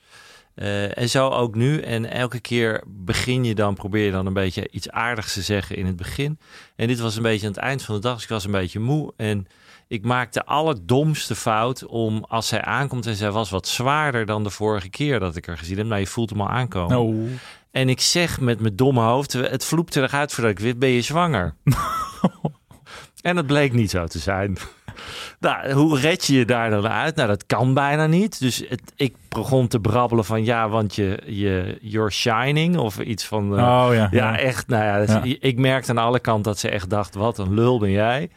Eh, 0.55 0.97
en 0.97 1.09
zo 1.09 1.29
ook 1.29 1.55
nu. 1.55 1.79
En 1.79 2.11
elke 2.11 2.39
keer 2.39 2.83
begin 2.87 3.43
je 3.43 3.55
dan, 3.55 3.73
probeer 3.73 4.05
je 4.05 4.11
dan 4.11 4.25
een 4.25 4.33
beetje 4.33 4.69
iets 4.71 4.89
aardigs 4.89 5.33
te 5.33 5.41
zeggen 5.41 5.75
in 5.75 5.85
het 5.85 5.95
begin. 5.95 6.39
En 6.75 6.87
dit 6.87 6.99
was 6.99 7.15
een 7.15 7.21
beetje 7.21 7.47
aan 7.47 7.53
het 7.53 7.61
eind 7.61 7.81
van 7.81 7.95
de 7.95 8.01
dag. 8.01 8.13
Dus 8.13 8.23
ik 8.23 8.29
was 8.29 8.45
een 8.45 8.51
beetje 8.51 8.79
moe. 8.79 9.13
En 9.17 9.47
ik 9.87 10.05
maakte 10.05 10.39
de 10.39 10.45
allerdomste 10.45 11.35
fout 11.35 11.85
om, 11.85 12.25
als 12.27 12.47
zij 12.47 12.61
aankomt 12.61 13.05
en 13.05 13.15
zij 13.15 13.31
was 13.31 13.49
wat 13.49 13.67
zwaarder 13.67 14.25
dan 14.25 14.43
de 14.43 14.49
vorige 14.49 14.89
keer 14.89 15.19
dat 15.19 15.35
ik 15.35 15.47
er 15.47 15.57
gezien 15.57 15.77
heb. 15.77 15.85
Nou, 15.85 15.99
je 15.99 16.07
voelt 16.07 16.29
hem 16.29 16.41
al 16.41 16.49
aankomen. 16.49 16.97
Oh. 16.97 17.29
En 17.71 17.89
ik 17.89 18.01
zeg 18.01 18.39
met 18.39 18.59
mijn 18.59 18.75
domme 18.75 19.01
hoofd, 19.01 19.33
het 19.33 19.65
vloepte 19.65 20.01
eruit 20.01 20.33
voordat 20.33 20.51
ik 20.51 20.59
wist, 20.59 20.79
ben 20.79 20.89
je 20.89 21.01
zwanger? 21.01 21.55
en 23.21 23.35
dat 23.35 23.45
bleek 23.45 23.73
niet 23.73 23.89
zo 23.89 24.05
te 24.05 24.19
zijn. 24.19 24.57
Nou, 25.39 25.71
hoe 25.71 25.99
red 25.99 26.25
je 26.25 26.33
je 26.33 26.45
daar 26.45 26.69
dan 26.69 26.87
uit? 26.87 27.15
Nou, 27.15 27.27
dat 27.27 27.45
kan 27.45 27.73
bijna 27.73 28.07
niet. 28.07 28.39
Dus 28.39 28.63
het, 28.69 28.81
ik 28.95 29.15
begon 29.37 29.67
te 29.67 29.79
brabbelen 29.79 30.25
van 30.25 30.45
ja, 30.45 30.69
want 30.69 30.95
je, 30.95 31.21
je 31.25 31.77
you're 31.81 32.11
shining 32.11 32.77
of 32.77 32.99
iets 32.99 33.25
van. 33.25 33.57
eh, 33.57 33.63
Oh 33.87 33.93
ja. 33.93 34.07
ja, 34.11 34.37
echt. 34.39 34.67
Nou 34.67 34.83
ja, 34.83 34.97
dat- 35.05 35.25
Ja. 35.25 35.37
ik 35.39 35.57
merkte 35.57 35.91
aan 35.91 35.97
alle 35.97 36.19
kanten 36.19 36.43
dat 36.43 36.59
ze 36.59 36.69
echt 36.69 36.89
dacht: 36.89 37.15
wat 37.15 37.37
een 37.37 37.53
lul 37.53 37.79
ben 37.79 37.91
jij. 37.91 38.29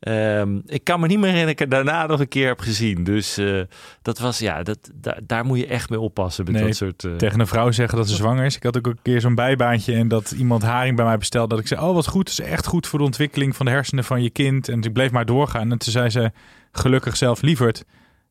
Ehm, 0.00 0.58
ik 0.66 0.84
kan 0.84 1.00
me 1.00 1.06
niet 1.06 1.18
meer 1.18 1.30
herinneren 1.30 1.56
dat 1.56 1.66
ik 1.66 1.72
het 1.76 1.86
daarna 1.86 2.06
nog 2.06 2.20
een 2.20 2.28
keer 2.28 2.46
heb 2.46 2.60
gezien. 2.60 3.04
Dus 3.04 3.36
eh, 3.36 3.60
dat 4.02 4.18
was 4.18 4.38
ja, 4.38 4.62
dat, 4.62 4.90
da- 4.94 5.18
daar 5.26 5.44
moet 5.44 5.58
je 5.58 5.66
echt 5.66 5.90
mee 5.90 6.00
oppassen 6.00 6.44
met 6.44 6.54
Nee, 6.54 6.62
dat 6.64 6.74
soort. 6.76 7.04
eh, 7.04 7.12
Tegen 7.14 7.40
een 7.40 7.46
vrouw 7.46 7.70
zeggen 7.70 7.98
dat 7.98 8.08
ze 8.08 8.14
zwanger 8.14 8.44
is. 8.44 8.56
Ik 8.56 8.62
had 8.62 8.76
ook 8.76 8.86
een 8.86 8.98
keer 9.02 9.20
zo'n 9.20 9.34
bijbaantje 9.34 9.94
en 9.94 10.08
dat 10.08 10.30
iemand 10.30 10.62
haring 10.62 10.96
bij 10.96 11.04
mij 11.04 11.18
bestelde. 11.18 11.48
Dat 11.48 11.58
ik 11.58 11.66
zei, 11.66 11.80
oh 11.80 11.94
wat 11.94 12.06
goed, 12.06 12.28
het 12.30 12.38
is 12.38 12.44
echt 12.44 12.66
goed 12.66 12.86
voor 12.86 12.98
de 12.98 13.04
ontwikkeling 13.04 13.56
van 13.56 13.66
de 13.66 13.72
hersenen 13.72 14.04
van 14.04 14.22
je 14.22 14.30
kind. 14.30 14.68
En 14.68 14.80
ik 14.82 14.92
bleef 14.92 15.10
maar 15.10 15.26
doorgaan. 15.26 15.70
En 15.72 15.78
toen 15.78 15.92
zei 15.92 16.10
ze, 16.10 16.30
gelukkig 16.72 17.16
zelf 17.16 17.42
lieverd, 17.42 17.84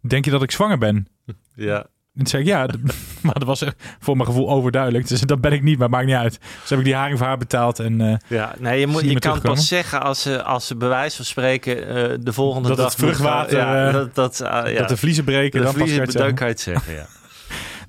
denk 0.07 0.25
je 0.25 0.31
dat 0.31 0.43
ik 0.43 0.51
zwanger 0.51 0.77
ben? 0.77 1.07
ja. 1.55 1.85
En 2.17 2.27
zei 2.27 2.41
ik, 2.43 2.47
ja, 2.47 2.67
maar 3.21 3.33
dat 3.33 3.43
was 3.43 3.61
echt 3.61 3.75
voor 3.99 4.15
mijn 4.15 4.27
gevoel 4.27 4.49
overduidelijk. 4.49 5.07
Dus 5.07 5.21
dat 5.21 5.41
ben 5.41 5.51
ik 5.51 5.63
niet, 5.63 5.77
maar 5.79 5.89
maakt 5.89 6.05
niet 6.05 6.15
uit. 6.15 6.39
Dus 6.61 6.69
heb 6.69 6.79
ik 6.79 6.85
die 6.85 6.95
haring 6.95 7.17
voor 7.17 7.27
haar 7.27 7.37
betaald. 7.37 7.79
En 7.79 8.01
eh, 8.01 8.15
Ja, 8.27 8.55
nee, 8.59 8.79
je, 8.79 8.87
moet, 8.87 9.01
je 9.03 9.19
kan 9.19 9.41
pas 9.41 9.67
zeggen 9.67 10.01
als 10.03 10.21
ze, 10.21 10.43
als 10.43 10.67
ze 10.67 10.75
bij 10.75 10.87
wijze 10.87 11.15
van 11.15 11.25
spreken 11.25 11.87
eh, 11.87 12.17
de 12.19 12.33
volgende 12.33 12.67
Dat 12.67 12.77
dag 12.77 12.85
het 12.85 12.95
vruchtwater, 12.95 13.57
moet 13.57 13.65
gaan- 13.65 13.75
ja, 13.75 13.87
eh, 13.87 13.93
dat, 13.93 14.15
dat, 14.15 14.37
ja. 14.37 14.63
dat 14.79 14.89
de 14.89 14.97
vliezen 14.97 15.23
breken, 15.23 15.59
de 15.59 15.65
dan 15.65 15.73
vliezen, 15.73 15.97
kan 15.97 16.05
je 16.05 16.11
zeggen. 16.11 16.35
kan 16.35 16.47
je 16.47 16.53
het 16.53 16.61
zeggen, 16.61 16.93
ja. 16.93 17.05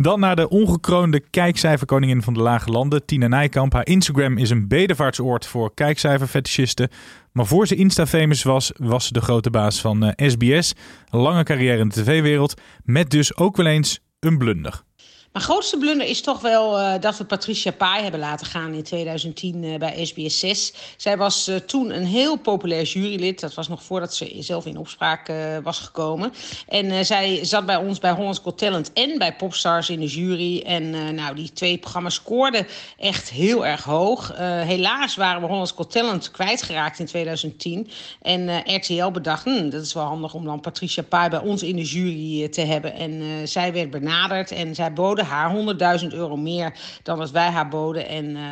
Dan 0.00 0.20
naar 0.20 0.36
de 0.36 0.48
ongekroonde 0.48 1.20
kijkcijferkoningin 1.30 2.22
van 2.22 2.34
de 2.34 2.40
Lage 2.40 2.70
Landen, 2.70 3.04
Tina 3.04 3.26
Nijkamp. 3.26 3.72
Haar 3.72 3.86
Instagram 3.86 4.38
is 4.38 4.50
een 4.50 4.68
bedevaartsoord 4.68 5.46
voor 5.46 5.74
kijkcijferfetischisten. 5.74 6.88
Maar 7.32 7.46
voor 7.46 7.66
ze 7.66 7.74
Insta-famous 7.74 8.42
was, 8.42 8.72
was 8.76 9.06
ze 9.06 9.12
de 9.12 9.20
grote 9.20 9.50
baas 9.50 9.80
van 9.80 10.12
SBS. 10.16 10.72
Een 11.10 11.20
lange 11.20 11.42
carrière 11.42 11.78
in 11.78 11.88
de 11.88 12.02
tv-wereld, 12.02 12.60
met 12.84 13.10
dus 13.10 13.36
ook 13.36 13.56
wel 13.56 13.66
eens 13.66 14.00
een 14.20 14.38
blunder. 14.38 14.87
Mijn 15.32 15.44
grootste 15.44 15.78
blunder 15.78 16.06
is 16.06 16.20
toch 16.20 16.40
wel 16.40 16.78
eh, 16.78 17.00
dat 17.00 17.18
we 17.18 17.24
Patricia 17.24 17.70
Pai 17.72 18.02
hebben 18.02 18.20
laten 18.20 18.46
gaan 18.46 18.72
in 18.72 18.82
2010 18.82 19.64
eh, 19.64 19.78
bij 19.78 20.06
SBS 20.06 20.38
6. 20.38 20.72
Zij 20.96 21.16
was 21.16 21.48
eh, 21.48 21.56
toen 21.56 21.90
een 21.90 22.06
heel 22.06 22.36
populair 22.36 22.82
jurylid. 22.82 23.40
Dat 23.40 23.54
was 23.54 23.68
nog 23.68 23.82
voordat 23.82 24.14
ze 24.14 24.36
zelf 24.38 24.66
in 24.66 24.78
opspraak 24.78 25.32
was 25.62 25.78
gekomen. 25.78 26.32
En 26.68 27.06
zij 27.06 27.44
zat 27.44 27.66
bij 27.66 27.76
ons 27.76 27.98
bij 27.98 28.12
Hollands 28.12 28.38
Got 28.38 28.58
Talent 28.58 28.92
en 28.92 29.18
bij 29.18 29.34
Popstars 29.34 29.90
in 29.90 30.00
de 30.00 30.06
jury. 30.06 30.62
En 30.62 31.14
nou, 31.14 31.34
die 31.34 31.52
twee 31.52 31.78
programma's 31.78 32.14
scoorden 32.14 32.66
echt 32.98 33.30
heel 33.30 33.66
erg 33.66 33.84
hoog. 33.84 34.32
Helaas 34.38 35.16
waren 35.16 35.40
we 35.40 35.46
Hollands 35.46 35.72
Got 35.72 35.90
Talent 35.90 36.30
kwijtgeraakt 36.30 36.98
in 36.98 37.06
2010. 37.06 37.90
En 38.22 38.62
RTL 38.76 39.10
bedacht, 39.10 39.44
hm, 39.44 39.70
dat 39.70 39.82
is 39.82 39.92
wel 39.92 40.04
handig 40.04 40.34
om 40.34 40.44
dan 40.44 40.60
Patricia 40.60 41.02
Pai 41.02 41.28
bij 41.28 41.40
ons 41.40 41.62
in 41.62 41.76
de 41.76 41.84
jury 41.84 42.48
te 42.48 42.60
hebben. 42.60 42.94
En 42.94 43.48
zij 43.48 43.72
werd 43.72 43.90
benaderd 43.90 44.50
en 44.50 44.74
zij 44.74 44.92
haar 45.24 45.54
100.000 46.00 46.06
euro 46.08 46.36
meer 46.36 46.72
dan 47.02 47.18
wat 47.18 47.30
wij 47.30 47.48
haar 47.48 47.68
boden. 47.68 48.08
En 48.08 48.36
eh 48.36 48.42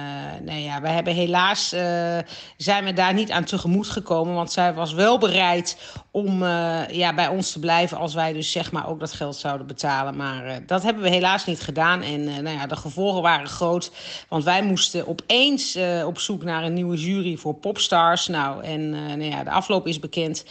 nou 0.45 0.59
ja, 0.59 0.81
wij 0.81 0.93
hebben 0.93 1.15
helaas 1.15 1.73
eh, 1.73 2.19
zijn 2.57 2.85
we 2.85 2.93
daar 2.93 3.15
niet 3.15 3.31
aan 3.31 3.45
tegemoet 3.45 3.89
gekomen, 3.89 4.35
want 4.35 4.53
zij 4.53 4.75
was 4.75 4.93
wel 4.93 5.19
bereid 5.19 5.79
om 6.17 6.43
eh, 6.43 6.89
ja, 6.91 7.15
bij 7.15 7.29
ons 7.29 7.53
te 7.53 7.59
blijven 7.59 7.99
als 7.99 8.15
wij 8.15 8.33
dus 8.33 8.53
zeg 8.53 8.73
maar 8.73 8.89
ook 8.89 9.01
dat 9.01 9.13
geld 9.13 9.37
zouden 9.37 9.67
betalen. 9.67 10.17
Maar 10.17 10.47
eh, 10.47 10.57
dat 10.67 10.83
hebben 10.83 11.03
we 11.03 11.09
helaas 11.09 11.47
niet 11.47 11.61
gedaan. 11.61 12.03
En 12.03 12.29
eh, 12.29 12.37
nou 12.37 12.57
ja, 12.57 12.67
de 12.67 12.77
gevolgen 12.77 13.23
waren 13.23 13.49
groot, 13.49 13.91
want 14.29 14.45
wij 14.45 14.63
moesten 14.63 15.09
opeens 15.09 15.79
op 16.05 16.19
zoek 16.19 16.43
naar 16.43 16.65
een 16.65 16.73
nieuwe 16.73 16.97
jury 16.97 17.37
voor 17.37 17.55
Popstars. 17.55 18.27
Nou, 18.27 18.65
en 18.65 18.91
nou 18.91 19.23
ja, 19.25 19.45
de 19.45 19.51
afloop 19.51 19.87
is 19.87 19.99
bekend. 19.99 20.45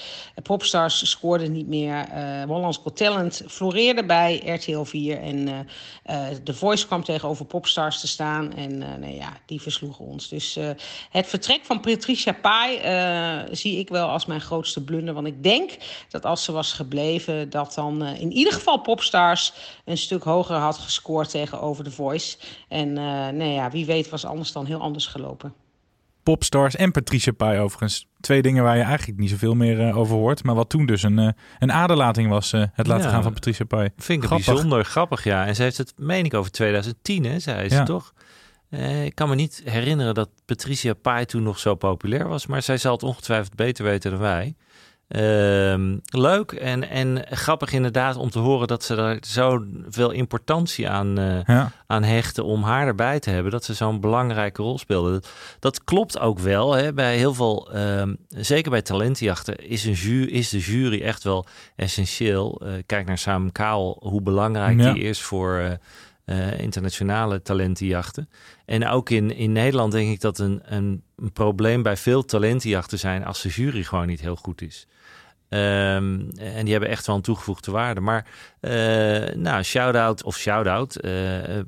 Popstars 0.43 1.09
scoorde 1.09 1.47
niet 1.47 1.67
meer. 1.67 2.05
Hollands 2.47 2.77
Got 2.83 2.97
Talent 2.97 3.43
floreerde 3.47 4.05
bij 4.05 4.41
RTL 4.45 4.83
4. 4.83 5.21
En 5.21 5.67
The 6.43 6.53
Voice 6.53 6.85
kwam 6.85 7.03
tegenover 7.03 7.45
Popstars 7.45 7.99
te 7.99 8.07
staan. 8.07 8.53
En 8.53 8.77
nou 8.77 9.13
ja, 9.13 9.37
die 9.45 9.61
versloegen 9.61 10.05
ons. 10.05 10.29
Dus 10.29 10.59
het 11.09 11.27
vertrek 11.27 11.59
van 11.63 11.79
Patricia 11.79 12.33
Pai 12.33 12.79
zie 13.51 13.79
ik 13.79 13.89
wel 13.89 14.07
als 14.07 14.25
mijn 14.25 14.41
grootste 14.41 14.83
blunder. 14.83 15.13
Want 15.13 15.27
ik 15.27 15.43
denk 15.43 15.54
dat 16.09 16.25
als 16.25 16.43
ze 16.43 16.51
was 16.51 16.73
gebleven, 16.73 17.49
dat 17.49 17.73
dan 17.73 18.03
eh, 18.03 18.21
in 18.21 18.31
ieder 18.31 18.53
geval 18.53 18.77
Popstars 18.81 19.53
een 19.85 19.97
stuk 19.97 20.23
hoger 20.23 20.55
had 20.55 20.77
gescoord 20.77 21.29
tegenover 21.29 21.83
The 21.83 21.91
Voice. 21.91 22.37
En 22.67 22.97
eh 22.97 23.03
nou 23.13 23.43
ja, 23.43 23.71
wie 23.71 23.85
weet 23.85 24.09
was 24.09 24.25
anders 24.25 24.51
dan 24.51 24.65
heel 24.65 24.79
anders 24.81 25.05
gelopen. 25.07 25.53
Popstars 26.23 26.75
en 26.75 26.91
Patricia 26.91 27.31
Pai 27.31 27.59
overigens. 27.59 28.07
Twee 28.19 28.41
dingen 28.41 28.63
waar 28.63 28.77
je 28.77 28.83
eigenlijk 28.83 29.19
niet 29.19 29.29
zoveel 29.29 29.53
meer 29.53 29.87
eh, 29.87 29.97
over 29.97 30.15
hoort. 30.15 30.43
Maar 30.43 30.55
wat 30.55 30.69
toen 30.69 30.85
dus 30.85 31.03
een, 31.03 31.35
een 31.59 31.71
aderlating 31.71 32.29
was, 32.29 32.53
eh, 32.53 32.63
het 32.73 32.87
laten 32.87 33.05
Ja. 33.05 33.11
gaan 33.11 33.23
van 33.23 33.33
Patricia 33.33 33.65
Pai. 33.65 33.89
Vind 33.97 34.21
ik 34.21 34.27
Grappig. 34.27 34.47
bijzonder 34.47 34.85
grappig, 34.85 35.23
ja. 35.23 35.45
En 35.45 35.55
ze 35.55 35.61
heeft 35.63 35.77
het, 35.77 35.93
meen 35.97 36.25
ik, 36.25 36.33
over 36.33 36.51
2010, 36.51 37.23
hè, 37.25 37.39
zei 37.39 37.69
ze 37.69 37.75
Ja. 37.75 37.83
toch? 37.83 38.13
Eh, 38.69 39.05
ik 39.05 39.15
kan 39.15 39.29
me 39.29 39.35
niet 39.35 39.61
herinneren 39.65 40.13
dat 40.13 40.29
Patricia 40.45 40.93
Pai 40.93 41.25
toen 41.25 41.43
nog 41.43 41.59
zo 41.59 41.75
populair 41.75 42.27
was, 42.27 42.45
maar 42.45 42.61
zij 42.61 42.77
zal 42.77 42.91
het 42.93 43.03
ongetwijfeld 43.03 43.55
beter 43.55 43.83
weten 43.85 44.11
dan 44.11 44.19
wij. 44.19 44.55
Ehm, 45.07 45.97
leuk 46.05 46.51
en, 46.51 46.89
en 46.89 47.25
grappig 47.29 47.73
inderdaad 47.73 48.15
om 48.15 48.29
te 48.29 48.39
horen 48.39 48.67
dat 48.67 48.83
ze 48.83 48.95
daar 48.95 49.17
zoveel 49.21 50.11
importantie 50.11 50.89
aan, 50.89 51.17
eh, 51.19 51.43
Ja. 51.43 51.71
aan 51.87 52.03
hechten 52.03 52.43
om 52.45 52.63
haar 52.63 52.87
erbij 52.87 53.19
te 53.19 53.29
hebben. 53.29 53.51
Dat 53.51 53.63
ze 53.63 53.73
zo'n 53.73 53.99
belangrijke 53.99 54.61
rol 54.61 54.77
speelde. 54.77 55.11
Dat, 55.11 55.29
dat 55.59 55.83
klopt 55.83 56.19
ook 56.19 56.39
wel. 56.39 56.73
Hè. 56.73 56.93
Bij 56.93 57.17
heel 57.17 57.33
veel, 57.33 57.71
ehm, 57.73 58.13
zeker 58.29 58.71
bij 58.71 58.81
talentenjachten, 58.81 59.55
is, 59.69 59.85
een 59.85 59.93
ju 59.93 60.27
is 60.27 60.49
de 60.49 60.59
jury 60.59 61.01
echt 61.01 61.23
wel 61.23 61.45
essentieel. 61.75 62.61
Eh, 62.65 62.71
kijk 62.85 63.05
naar 63.07 63.17
Sam 63.17 63.51
Kaal, 63.51 63.97
hoe 63.99 64.21
belangrijk 64.21 64.79
Ja. 64.79 64.93
die 64.93 65.03
is 65.03 65.21
voor 65.21 65.77
eh, 66.25 66.59
internationale 66.59 67.41
talentenjachten. 67.41 68.29
En 68.65 68.87
ook 68.87 69.09
in, 69.09 69.35
in 69.35 69.51
Nederland 69.51 69.91
denk 69.91 70.09
ik 70.11 70.21
dat 70.21 70.39
een, 70.39 70.61
een, 70.65 71.03
een 71.17 71.31
probleem 71.31 71.83
bij 71.83 71.97
veel 71.97 72.25
talentenjachten 72.25 72.99
zijn 72.99 73.25
als 73.25 73.41
de 73.41 73.49
jury 73.49 73.83
gewoon 73.83 74.07
niet 74.07 74.21
heel 74.21 74.35
goed 74.35 74.61
is. 74.61 74.87
Ehm, 75.55 76.19
en 76.39 76.63
die 76.63 76.71
hebben 76.71 76.89
echt 76.89 77.07
wel 77.07 77.15
een 77.15 77.21
toegevoegde 77.21 77.71
waarde. 77.71 78.01
Maar 78.01 78.25
eh, 78.59 79.35
nou, 79.35 79.63
shout-out 79.63 80.23
of 80.23 80.37
shout-out. 80.37 80.95
eh, 80.95 81.11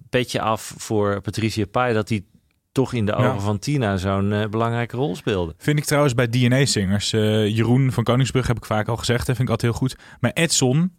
petje 0.10 0.42
af 0.42 0.74
voor 0.78 1.22
Patricia 1.22 1.66
Pai 1.66 1.94
dat 1.94 2.08
die 2.08 2.28
toch 2.72 2.94
in 2.94 3.06
de 3.06 3.12
Ja. 3.12 3.18
ogen 3.28 3.42
van 3.42 3.60
Tina 3.60 3.98
zo'n 3.98 4.34
eh, 4.34 4.46
belangrijke 4.50 4.96
rol 4.98 5.16
speelde. 5.16 5.54
Vind 5.58 5.78
ik 5.80 5.86
trouwens 5.86 6.14
bij 6.14 6.28
DNA-zingers. 6.30 7.10
Jeroen 7.10 7.92
van 7.92 8.04
Koningsbrug 8.04 8.48
heb 8.48 8.58
ik 8.58 8.66
vaak 8.66 8.88
al 8.88 8.98
gezegd. 8.98 9.26
Dat 9.28 9.36
vind 9.36 9.48
ik 9.48 9.54
altijd 9.54 9.72
heel 9.72 9.80
goed. 9.82 9.96
Maar 10.20 10.32
Edson, 10.34 10.92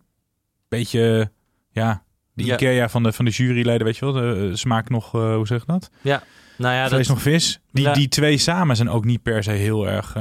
beetje, 0.69 1.31
ja, 1.71 2.03
de 2.33 2.45
Ja. 2.45 2.55
Ikea 2.55 2.89
van 2.89 3.03
de, 3.03 3.13
van 3.13 3.25
de 3.25 3.31
juryleden, 3.31 3.85
weet 3.87 3.97
je 3.97 4.05
wel. 4.05 4.15
De, 4.15 4.57
smaak 4.57 4.89
nog, 4.89 5.11
hoe 5.11 5.47
zeg 5.47 5.61
je 5.61 5.73
dat? 5.73 5.91
Ja, 6.01 6.23
nou 6.57 6.75
ja, 6.75 6.89
Vlees 6.89 7.07
dat, 7.07 7.17
nog 7.17 7.25
vis. 7.25 7.61
Die, 7.73 7.85
Ja. 7.85 7.93
die 7.93 8.09
twee 8.09 8.39
samen 8.39 8.77
zijn 8.77 8.89
ook 8.91 9.05
niet 9.05 9.23
per 9.23 9.43
se 9.43 9.51
heel 9.51 9.89
erg... 9.89 10.17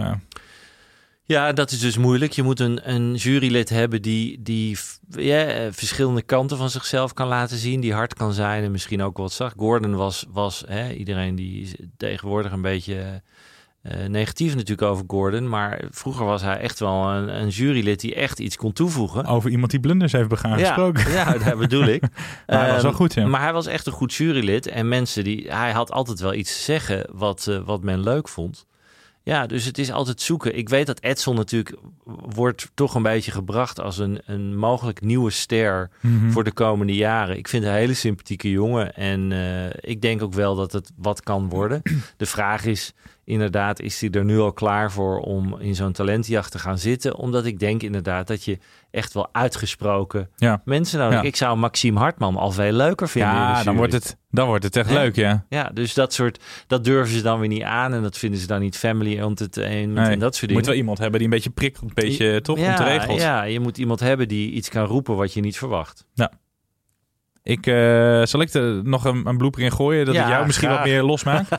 eh, 1.27 1.35
ja, 1.35 1.53
dat 1.53 1.71
is 1.71 1.79
dus 1.79 1.97
moeilijk. 1.97 2.31
Je 2.31 2.43
moet 2.43 2.59
een, 2.59 2.79
een 2.93 3.15
jurylid 3.15 3.69
hebben 3.69 4.01
die, 4.01 4.41
die 4.41 4.77
ja, 5.09 5.45
eh, 5.45 5.67
verschillende 5.71 6.21
kanten 6.21 6.57
van 6.57 6.69
zichzelf 6.69 7.13
kan 7.13 7.27
laten 7.27 7.57
zien. 7.57 7.81
Die 7.81 7.93
hard 7.93 8.13
kan 8.13 8.33
zijn 8.33 8.63
en 8.63 8.71
misschien 8.71 9.01
ook 9.01 9.17
wat 9.17 9.31
zacht. 9.31 9.55
Gordon 9.57 9.95
was, 9.95 10.25
was 10.29 10.63
hè, 10.67 10.91
iedereen 10.91 11.35
die 11.35 11.75
tegenwoordig 11.97 12.51
een 12.51 12.61
beetje 12.61 13.21
eh, 13.81 14.07
negatief 14.07 14.55
natuurlijk 14.55 14.87
over 14.87 15.03
Gordon. 15.07 15.49
Maar 15.49 15.81
vroeger 15.89 16.25
was 16.25 16.41
hij 16.41 16.57
echt 16.57 16.79
wel 16.79 17.09
een, 17.09 17.41
een 17.41 17.47
jurylid 17.47 17.99
die 17.99 18.15
echt 18.15 18.39
iets 18.39 18.55
kon 18.55 18.73
toevoegen. 18.73 19.25
Over 19.25 19.49
iemand 19.49 19.71
die 19.71 19.79
blunders 19.79 20.11
heeft 20.11 20.29
begaan 20.29 20.59
Ja, 20.59 20.65
gesproken. 20.65 21.11
ja, 21.11 21.37
dat 21.37 21.57
bedoel 21.57 21.85
ik. 21.85 22.01
Maar 22.47 22.59
hij 22.59 22.71
was 22.73 22.81
wel 22.81 22.93
goed, 22.93 23.13
ja. 23.13 23.27
Maar 23.27 23.41
hij 23.41 23.53
was 23.53 23.65
echt 23.65 23.87
een 23.87 23.93
goed 23.93 24.13
jurylid. 24.13 24.67
En 24.67 24.87
mensen 24.87 25.23
die... 25.23 25.51
Hij 25.51 25.71
had 25.71 25.91
altijd 25.91 26.19
wel 26.19 26.33
iets 26.33 26.55
te 26.55 26.61
zeggen 26.61 27.05
wat, 27.11 27.47
eh, 27.47 27.59
wat 27.65 27.83
men 27.83 27.99
leuk 27.99 28.27
vond. 28.27 28.65
Ja, 29.27 29.45
dus 29.45 29.65
het 29.65 29.77
is 29.77 29.91
altijd 29.91 30.21
zoeken. 30.21 30.57
Ik 30.57 30.69
weet 30.69 30.85
dat 30.85 31.01
Edson 31.01 31.35
natuurlijk 31.35 31.75
wordt 32.29 32.71
toch 32.73 32.95
een 32.95 33.03
beetje 33.03 33.31
gebracht 33.31 33.79
als 33.79 33.97
een, 33.97 34.21
een 34.25 34.57
mogelijk 34.57 35.01
nieuwe 35.01 35.29
ster 35.29 35.89
Mhm. 36.01 36.29
voor 36.31 36.43
de 36.43 36.51
komende 36.51 36.95
jaren. 36.95 37.37
Ik 37.37 37.47
vind 37.47 37.63
een 37.63 37.71
hele 37.71 37.93
sympathieke 37.93 38.51
jongen. 38.51 38.93
En 38.95 39.31
eh, 39.31 39.69
ik 39.91 40.01
denk 40.01 40.21
ook 40.21 40.33
wel 40.33 40.55
dat 40.55 40.71
het 40.71 40.91
wat 40.97 41.21
kan 41.21 41.49
worden. 41.49 41.81
De 42.17 42.25
vraag 42.25 42.65
is 42.65 42.93
inderdaad, 43.27 43.79
is 43.79 44.01
hij 44.01 44.09
er 44.09 44.25
nu 44.25 44.39
al 44.39 44.53
klaar 44.53 44.91
voor 44.91 45.19
om 45.19 45.55
in 45.59 45.75
zo'n 45.75 45.91
talentjacht 45.91 46.51
te 46.51 46.59
gaan 46.59 46.77
zitten? 46.77 47.15
Omdat 47.15 47.45
ik 47.45 47.59
denk 47.59 47.83
inderdaad 47.83 48.27
dat 48.27 48.43
je 48.43 48.57
echt 48.91 49.13
wel 49.13 49.29
uitgesproken 49.31 50.29
Ja. 50.35 50.61
mensen 50.65 50.99
nodig 50.99 51.21
Ja. 51.21 51.25
Ik 51.27 51.35
zou 51.35 51.57
Maxime 51.57 51.99
Hartman 51.99 52.35
al 52.35 52.51
veel 52.51 52.71
leuker 52.71 53.09
vinden. 53.09 53.31
in 53.31 53.37
de 53.37 53.41
Ja, 53.41 53.63
dan 53.63 53.75
wordt, 53.75 53.93
het, 53.93 54.17
dan 54.31 54.47
wordt 54.47 54.63
het 54.63 54.75
echt 54.75 54.91
leuk, 54.91 55.15
ja. 55.15 55.45
Ja, 55.49 55.69
dus 55.73 55.93
dat 55.93 56.13
soort, 56.13 56.43
dat 56.67 56.83
durven 56.83 57.15
ze 57.15 57.21
dan 57.21 57.39
weer 57.39 57.49
niet 57.49 57.63
aan. 57.63 57.93
En 57.93 58.01
dat 58.01 58.17
vinden 58.17 58.39
ze 58.39 58.47
dan 58.47 58.59
niet 58.59 58.77
family 58.77 59.19
entertainment 59.19 60.05
Nee, 60.05 60.13
en 60.13 60.19
dat 60.19 60.29
soort 60.35 60.39
je 60.39 60.47
dingen. 60.47 60.55
moet 60.61 60.65
wel 60.65 60.75
iemand 60.79 60.97
hebben 60.97 61.19
die 61.19 61.27
een 61.27 61.33
beetje 61.33 61.49
prikkelt, 61.49 61.83
een 61.89 61.91
beetje 62.07 62.41
toch 62.41 62.59
ja, 62.59 62.69
ontregelt. 62.69 63.19
Ja, 63.21 63.43
je 63.43 63.59
moet 63.59 63.77
iemand 63.77 63.99
hebben 63.99 64.27
die 64.27 64.51
iets 64.51 64.69
kan 64.69 64.85
roepen 64.85 65.15
wat 65.15 65.33
je 65.33 65.41
niet 65.41 65.57
verwacht. 65.57 66.05
Ik, 67.43 67.67
eh, 67.67 68.21
zal 68.25 68.41
ik 68.41 68.53
er 68.53 68.83
nog 68.83 69.05
een, 69.05 69.25
een 69.27 69.37
blooper 69.37 69.61
in 69.61 69.71
gooien, 69.71 70.05
dat 70.05 70.15
Ja, 70.15 70.23
ik 70.23 70.29
jou 70.29 70.45
misschien 70.45 70.67
graag. 70.67 70.79
wat 70.79 70.87
meer 70.89 71.03
losmaak? 71.03 71.45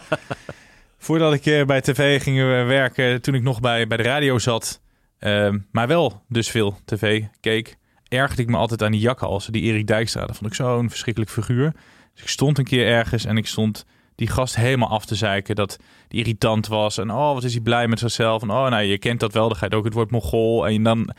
Voordat 0.99 1.33
ik 1.33 1.47
eh, 1.47 1.65
bij 1.65 1.81
tv 1.81 2.23
ging 2.23 2.39
eh, 2.39 2.45
werken, 2.45 3.23
toen 3.23 3.35
ik 3.35 3.43
nog 3.43 3.61
bij, 3.61 3.87
bij 3.87 3.97
de 3.97 4.03
radio 4.03 4.39
zat, 4.39 4.81
ehm, 5.19 5.59
maar 5.73 5.89
wel 5.89 6.23
dus 6.29 6.51
veel 6.51 6.79
tv 6.85 7.25
keek, 7.41 7.77
ergerde 8.09 8.43
ik 8.43 8.49
me 8.49 8.57
altijd 8.57 8.83
aan 8.83 8.93
die 8.93 9.01
jakhalsen, 9.01 9.53
die 9.53 9.63
Erik 9.63 9.87
Dijkstra. 9.87 10.27
Dat 10.27 10.37
vond 10.37 10.51
ik 10.51 10.57
zo'n 10.57 10.89
verschrikkelijk 10.91 11.33
figuur. 11.33 11.73
Dus 12.13 12.23
ik 12.23 12.29
stond 12.29 12.59
een 12.59 12.65
keer 12.65 12.87
ergens 12.87 13.25
en 13.25 13.37
ik 13.37 13.47
stond 13.47 13.87
die 14.15 14.29
gast 14.29 14.57
helemaal 14.57 14.89
af 14.89 15.05
te 15.05 15.15
zeiken 15.15 15.55
dat 15.55 15.79
die 16.09 16.21
irritant 16.21 16.67
was. 16.67 16.99
En 16.99 17.11
oh, 17.11 17.33
wat 17.33 17.45
is 17.45 17.53
hij 17.53 17.63
blij 17.63 17.89
met 17.89 17.99
zichzelf. 17.99 18.43
En 18.43 18.51
oh, 18.51 18.69
nou, 18.69 18.83
je 18.83 18.99
kent 18.99 19.21
dat 19.21 19.33
wel, 19.33 19.49
dan 19.49 19.73
ook 19.73 19.85
het 19.85 19.95
woord 19.95 20.11
Mongool. 20.11 20.67
En 20.69 20.83
dan, 20.83 21.15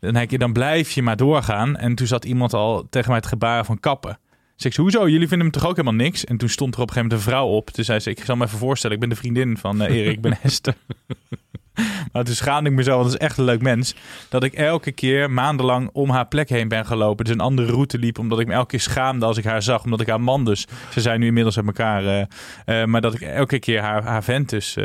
dan, 0.00 0.26
dan 0.26 0.52
blijf 0.52 0.90
je 0.90 1.02
maar 1.02 1.16
doorgaan. 1.16 1.76
En 1.76 1.94
toen 1.94 2.06
zat 2.06 2.24
iemand 2.24 2.54
al 2.54 2.86
tegen 2.90 3.08
mij 3.08 3.18
het 3.18 3.28
gebaar 3.28 3.64
van 3.64 3.80
kappen. 3.80 4.18
Dus 4.56 4.64
ik 4.64 4.72
zei, 4.72 4.86
hoezo? 4.88 5.08
Jullie 5.08 5.28
vinden 5.28 5.46
hem 5.46 5.56
toch 5.56 5.66
ook 5.66 5.76
helemaal 5.76 6.04
niks? 6.04 6.24
En 6.24 6.36
toen 6.36 6.48
stond 6.48 6.74
er 6.74 6.80
op 6.80 6.88
een 6.88 6.92
gegeven 6.94 7.16
moment 7.16 7.26
een 7.28 7.32
vrouw 7.32 7.48
op. 7.56 7.70
Toen 7.70 7.84
zei 7.84 8.00
ze, 8.00 8.10
ik 8.10 8.24
zal 8.24 8.36
me 8.36 8.44
even 8.44 8.58
voorstellen, 8.58 8.94
ik 8.96 9.00
ben 9.00 9.10
de 9.10 9.16
vriendin 9.16 9.56
van 9.58 9.82
eh, 9.82 9.96
Erik, 9.96 10.12
ik 10.12 10.20
ben 10.20 10.38
Esther. 10.42 10.74
maar 12.12 12.24
toen 12.24 12.34
schaamde 12.34 12.70
ik 12.70 12.76
me 12.76 12.82
zo, 12.82 12.90
want 12.90 13.04
dat 13.04 13.12
is 13.20 13.26
echt 13.26 13.38
een 13.38 13.44
leuk 13.44 13.62
mens. 13.62 13.94
Dat 14.28 14.42
ik 14.44 14.52
elke 14.52 14.92
keer 14.92 15.30
maandenlang 15.30 15.90
om 15.92 16.10
haar 16.10 16.26
plek 16.26 16.48
heen 16.48 16.68
ben 16.68 16.86
gelopen. 16.86 17.24
Dus 17.24 17.34
een 17.34 17.40
andere 17.40 17.72
route 17.72 17.98
liep, 17.98 18.18
omdat 18.18 18.40
ik 18.40 18.46
me 18.46 18.52
elke 18.52 18.66
keer 18.66 18.80
schaamde 18.80 19.26
als 19.26 19.36
ik 19.36 19.44
haar 19.44 19.62
zag. 19.62 19.84
Omdat 19.84 20.00
ik 20.00 20.08
haar 20.08 20.20
man 20.20 20.44
dus, 20.44 20.66
ze 20.92 21.00
zijn 21.00 21.20
nu 21.20 21.26
inmiddels 21.26 21.56
uit 21.56 21.66
elkaar. 21.66 22.06
eh, 22.06 22.80
eh, 22.82 22.86
maar 22.88 23.00
dat 23.00 23.14
ik 23.14 23.20
elke 23.20 23.58
keer 23.58 23.80
haar, 23.80 24.02
haar 24.04 24.24
vent 24.24 24.48
dus 24.48 24.76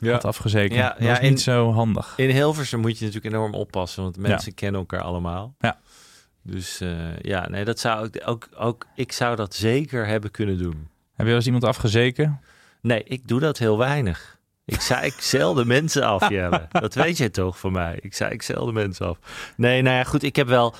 had 0.00 0.24
afgezeken. 0.24 0.76
Ja, 0.76 0.88
dat 0.88 1.06
ja, 1.08 1.18
in- 1.20 1.30
niet 1.30 1.40
zo 1.40 1.72
handig. 1.72 2.12
In 2.16 2.30
Hilversum 2.30 2.80
moet 2.80 2.98
je 2.98 3.04
natuurlijk 3.04 3.34
enorm 3.34 3.54
oppassen, 3.54 4.02
want 4.02 4.16
mensen 4.16 4.54
kennen 4.54 4.80
elkaar 4.80 5.00
allemaal. 5.00 5.54
Ja. 5.60 5.78
Dus 6.46 6.80
eh, 6.80 7.18
ja, 7.18 7.48
nee, 7.48 7.64
dat 7.64 7.78
zou 7.78 8.06
ik 8.06 8.22
ook, 8.24 8.48
ook, 8.56 8.86
ik 8.94 9.12
zou 9.12 9.36
dat 9.36 9.54
zeker 9.54 10.06
hebben 10.06 10.30
kunnen 10.30 10.58
doen. 10.58 10.88
Heb 11.14 11.18
je 11.18 11.24
wel 11.24 11.34
eens 11.34 11.46
iemand 11.46 11.64
afgezeken? 11.64 12.40
Nee, 12.80 13.04
ik 13.04 13.28
doe 13.28 13.40
dat 13.40 13.58
heel 13.58 13.78
weinig. 13.78 14.38
Ik 14.64 14.80
zei 14.90 15.06
ik 15.06 15.14
zelden 15.18 15.66
mensen 15.66 16.02
af, 16.02 16.28
Jelle. 16.28 16.66
Dat 16.70 16.94
weet 16.94 17.16
je 17.16 17.30
toch 17.30 17.58
van 17.58 17.72
mij. 17.72 17.98
Ik 18.00 18.14
zei 18.14 18.32
ik 18.32 18.42
zelden 18.42 18.74
mensen 18.74 19.06
af. 19.06 19.18
Nee, 19.56 19.82
nou 19.82 19.96
ja, 19.96 20.04
goed. 20.04 20.22
Ik 20.22 20.36
heb 20.36 20.46
wel, 20.46 20.74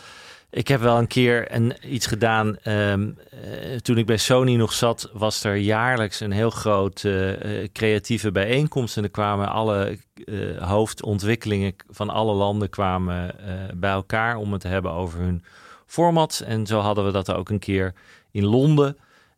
ik 0.55 0.69
heb 0.69 0.81
wel 0.81 0.99
een 0.99 1.07
keer 1.07 1.55
een, 1.55 1.75
iets 1.83 2.07
gedaan. 2.07 2.59
ehm, 2.59 3.11
eh, 3.31 3.77
toen 3.77 3.99
ik 3.99 4.07
bij 4.07 4.17
Sony 4.17 4.57
nog 4.57 4.73
zat, 4.73 5.11
was 5.13 5.45
er 5.45 5.57
jaarlijks 5.57 6.21
een 6.21 6.33
heel 6.33 6.51
groot 6.51 7.05
eh, 7.05 7.63
eh, 7.63 7.69
creatieve 7.73 8.33
bijeenkomst. 8.33 8.97
En 8.97 9.03
er 9.03 9.11
kwamen 9.11 9.49
alle 9.49 9.99
hoofdontwikkelingen 10.59 11.75
van 11.89 12.11
alle 12.11 12.33
landen 12.35 12.71
kwamen 12.71 13.35
bij 13.75 13.91
elkaar 13.91 14.37
om 14.37 14.53
het 14.53 14.61
te 14.61 14.69
hebben 14.69 14.93
over 14.93 15.21
hun 15.21 15.45
formats. 15.87 16.43
En 16.43 16.67
zo 16.67 16.79
hadden 16.79 17.05
we 17.05 17.13
dat 17.13 17.33
ook 17.33 17.49
een 17.49 17.59
keer 17.59 17.95
in 18.31 18.45
Londen. 18.45 18.97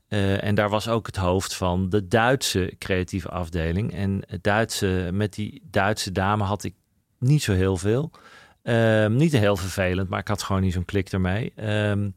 En 0.09 0.55
daar 0.55 0.69
was 0.69 0.88
ook 0.88 1.07
het 1.07 1.17
hoofd 1.17 1.55
van 1.55 1.88
de 1.88 2.09
Duitse 2.09 2.75
creatieve 2.79 3.29
afdeling. 3.29 3.95
En 3.95 4.23
Duitse, 4.40 5.09
met 5.12 5.35
die 5.35 5.62
Duitse 5.71 6.12
dame 6.12 6.45
had 6.45 6.64
ik 6.64 6.75
niet 7.19 7.43
zo 7.43 7.53
heel 7.53 7.77
veel. 7.77 8.11
Ehm, 8.66 9.14
niet 9.16 9.33
heel 9.33 9.57
vervelend, 9.57 10.09
maar 10.09 10.20
ik 10.20 10.29
had 10.29 10.42
gewoon 10.42 10.62
niet 10.62 10.72
zo'n 10.72 10.85
klik 10.85 11.09
ermee. 11.12 11.52
Ehm, 11.57 12.09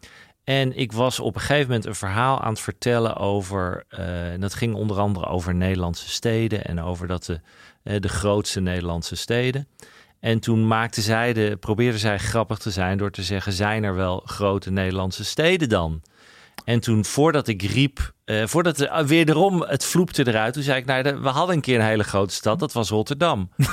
en 0.43 0.77
ik 0.77 0.91
was 0.91 1.19
op 1.19 1.35
een 1.35 1.41
gegeven 1.41 1.67
moment 1.67 1.85
een 1.85 1.95
verhaal 1.95 2.41
aan 2.41 2.49
het 2.51 2.59
vertellen 2.61 3.15
over. 3.15 3.83
eh, 3.89 4.31
en 4.31 4.39
dat 4.39 4.53
ging 4.53 4.75
onder 4.75 4.99
andere 4.99 5.25
over 5.25 5.55
Nederlandse 5.55 6.09
steden 6.09 6.65
en 6.65 6.81
over 6.81 7.07
dat 7.07 7.25
de, 7.25 7.39
eh, 7.83 7.99
de 7.99 8.09
grootste 8.09 8.59
Nederlandse 8.59 9.15
steden. 9.15 9.67
En 10.19 10.39
toen 10.39 10.67
maakte 10.67 11.01
zij 11.01 11.33
de, 11.33 11.57
probeerde 11.59 11.97
zij 11.97 12.17
grappig 12.17 12.57
te 12.57 12.71
zijn 12.71 12.97
door 12.97 13.11
te 13.11 13.23
zeggen: 13.23 13.53
zijn 13.53 13.83
er 13.83 13.95
wel 13.95 14.21
grote 14.25 14.71
Nederlandse 14.71 15.23
steden 15.25 15.69
dan? 15.69 16.01
En 16.65 16.79
toen, 16.79 17.05
voordat 17.05 17.47
ik 17.47 17.61
riep, 17.61 18.11
eh, 18.25 18.45
voordat 18.45 18.79
er 18.79 19.05
wederom 19.05 19.61
het 19.61 19.85
vloepte 19.85 20.27
eruit, 20.27 20.53
toen 20.53 20.63
zei 20.63 20.79
ik: 20.79 20.85
nou, 20.85 21.03
de- 21.03 21.19
we 21.19 21.27
hadden 21.29 21.55
een 21.55 21.61
keer 21.61 21.79
een 21.79 21.85
hele 21.85 22.03
grote 22.03 22.33
stad, 22.33 22.59
dat 22.59 22.73
was 22.73 22.89
Rotterdam. 22.89 23.49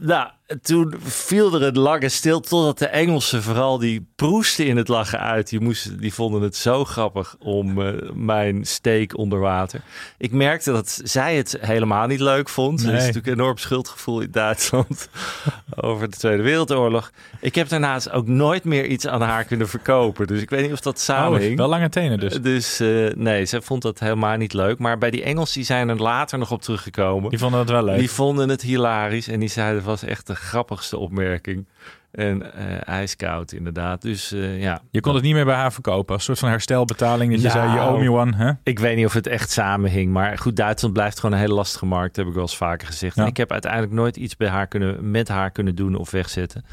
Nou, 0.00 0.30
toen 0.62 0.94
viel 1.02 1.54
er 1.54 1.62
een 1.62 1.78
lange 1.78 2.08
stil 2.08 2.40
totdat 2.40 2.78
de 2.78 2.86
Engelsen 2.86 3.42
vooral 3.42 3.78
die 3.78 4.06
proesten 4.16 4.66
in 4.66 4.76
het 4.76 4.88
lachen 4.88 5.20
uit. 5.20 5.48
Die, 5.48 5.60
moesten, 5.60 6.00
die 6.00 6.14
vonden 6.14 6.42
het 6.42 6.56
zo 6.56 6.84
grappig 6.84 7.36
om 7.38 7.82
eh, 7.82 7.92
mijn 8.14 8.64
steek 8.64 9.18
onder 9.18 9.38
water. 9.38 9.80
Ik 10.18 10.32
merkte 10.32 10.72
dat 10.72 11.00
zij 11.04 11.36
het 11.36 11.56
helemaal 11.60 12.06
niet 12.06 12.20
leuk 12.20 12.48
vond. 12.48 12.80
Er 12.80 12.86
Nee. 12.86 12.94
is 12.94 13.00
natuurlijk 13.00 13.26
een 13.26 13.32
enorm 13.32 13.58
schuldgevoel 13.58 14.20
in 14.20 14.30
Duitsland 14.30 15.08
over 15.76 16.10
de 16.10 16.16
Tweede 16.16 16.42
Wereldoorlog. 16.42 17.10
Ik 17.40 17.54
heb 17.54 17.68
daarnaast 17.68 18.10
ook 18.10 18.26
nooit 18.26 18.64
meer 18.64 18.86
iets 18.86 19.06
aan 19.06 19.22
haar 19.22 19.44
kunnen 19.44 19.68
verkopen. 19.68 20.26
Dus 20.26 20.40
ik 20.40 20.50
weet 20.50 20.62
niet 20.62 20.72
of 20.72 20.80
dat 20.80 21.00
samenhing. 21.00 21.50
Oh, 21.52 21.58
wel 21.58 21.68
lange 21.68 21.88
tenen 21.88 22.18
dus. 22.20 22.40
Dus 22.42 22.80
eh, 22.80 22.88
nee, 23.14 23.44
ze 23.44 23.62
vond 23.62 23.82
dat 23.82 23.98
helemaal 23.98 24.36
niet 24.36 24.52
leuk. 24.52 24.78
Maar 24.78 24.98
bij 24.98 25.10
die 25.10 25.22
Engelsen 25.22 25.54
die 25.54 25.64
zijn 25.64 25.88
er 25.88 26.02
later 26.02 26.38
nog 26.38 26.50
op 26.50 26.62
teruggekomen. 26.62 27.30
Die 27.30 27.38
vonden 27.38 27.60
het 27.60 27.70
wel 27.70 27.84
leuk. 27.84 27.98
Die 27.98 28.10
vonden 28.10 28.48
het 28.48 28.62
hilarisch 28.62 29.28
en 29.28 29.40
die 29.40 29.48
zeiden 29.48 29.76
het 29.76 29.84
was 29.84 30.02
echt 30.02 30.26
de 30.26 30.34
grappigste 30.36 30.98
opmerking. 30.98 31.66
En 32.10 32.54
eh 32.54 32.88
ijskoud 32.88 33.52
inderdaad. 33.52 34.02
Dus 34.02 34.32
eh, 34.32 34.60
ja. 34.60 34.82
Je 34.90 35.00
kon 35.00 35.14
het 35.14 35.22
niet 35.22 35.34
meer 35.34 35.44
bij 35.44 35.54
haar 35.54 35.72
verkopen. 35.72 36.14
Als 36.14 36.24
soort 36.24 36.38
van 36.38 36.48
herstelbetaling. 36.48 37.32
Dat 37.32 37.42
je 37.42 37.50
zei, 37.50 37.70
je 37.70 37.76
Nou, 37.76 37.94
owe 37.94 38.04
me 38.04 38.10
one. 38.10 38.36
Hè? 38.36 38.52
Ik 38.62 38.78
weet 38.78 38.96
niet 38.96 39.06
of 39.06 39.12
het 39.12 39.26
echt 39.26 39.50
samenhing. 39.50 40.12
Maar 40.12 40.38
goed, 40.38 40.56
Duitsland 40.56 40.94
blijft 40.94 41.20
gewoon 41.20 41.34
een 41.34 41.40
hele 41.40 41.54
lastige 41.54 41.86
markt. 41.86 42.16
heb 42.16 42.26
ik 42.26 42.32
wel 42.32 42.42
eens 42.42 42.56
vaker 42.56 42.86
gezegd. 42.86 43.16
Ja. 43.16 43.22
En 43.22 43.28
ik 43.28 43.36
heb 43.36 43.52
uiteindelijk 43.52 43.92
nooit 43.92 44.16
iets 44.16 44.36
bij 44.36 44.48
haar 44.48 44.66
kunnen, 44.66 45.10
met 45.10 45.28
haar 45.28 45.50
kunnen 45.50 45.74
doen 45.74 45.94
of 45.94 46.10
wegzetten. 46.10 46.64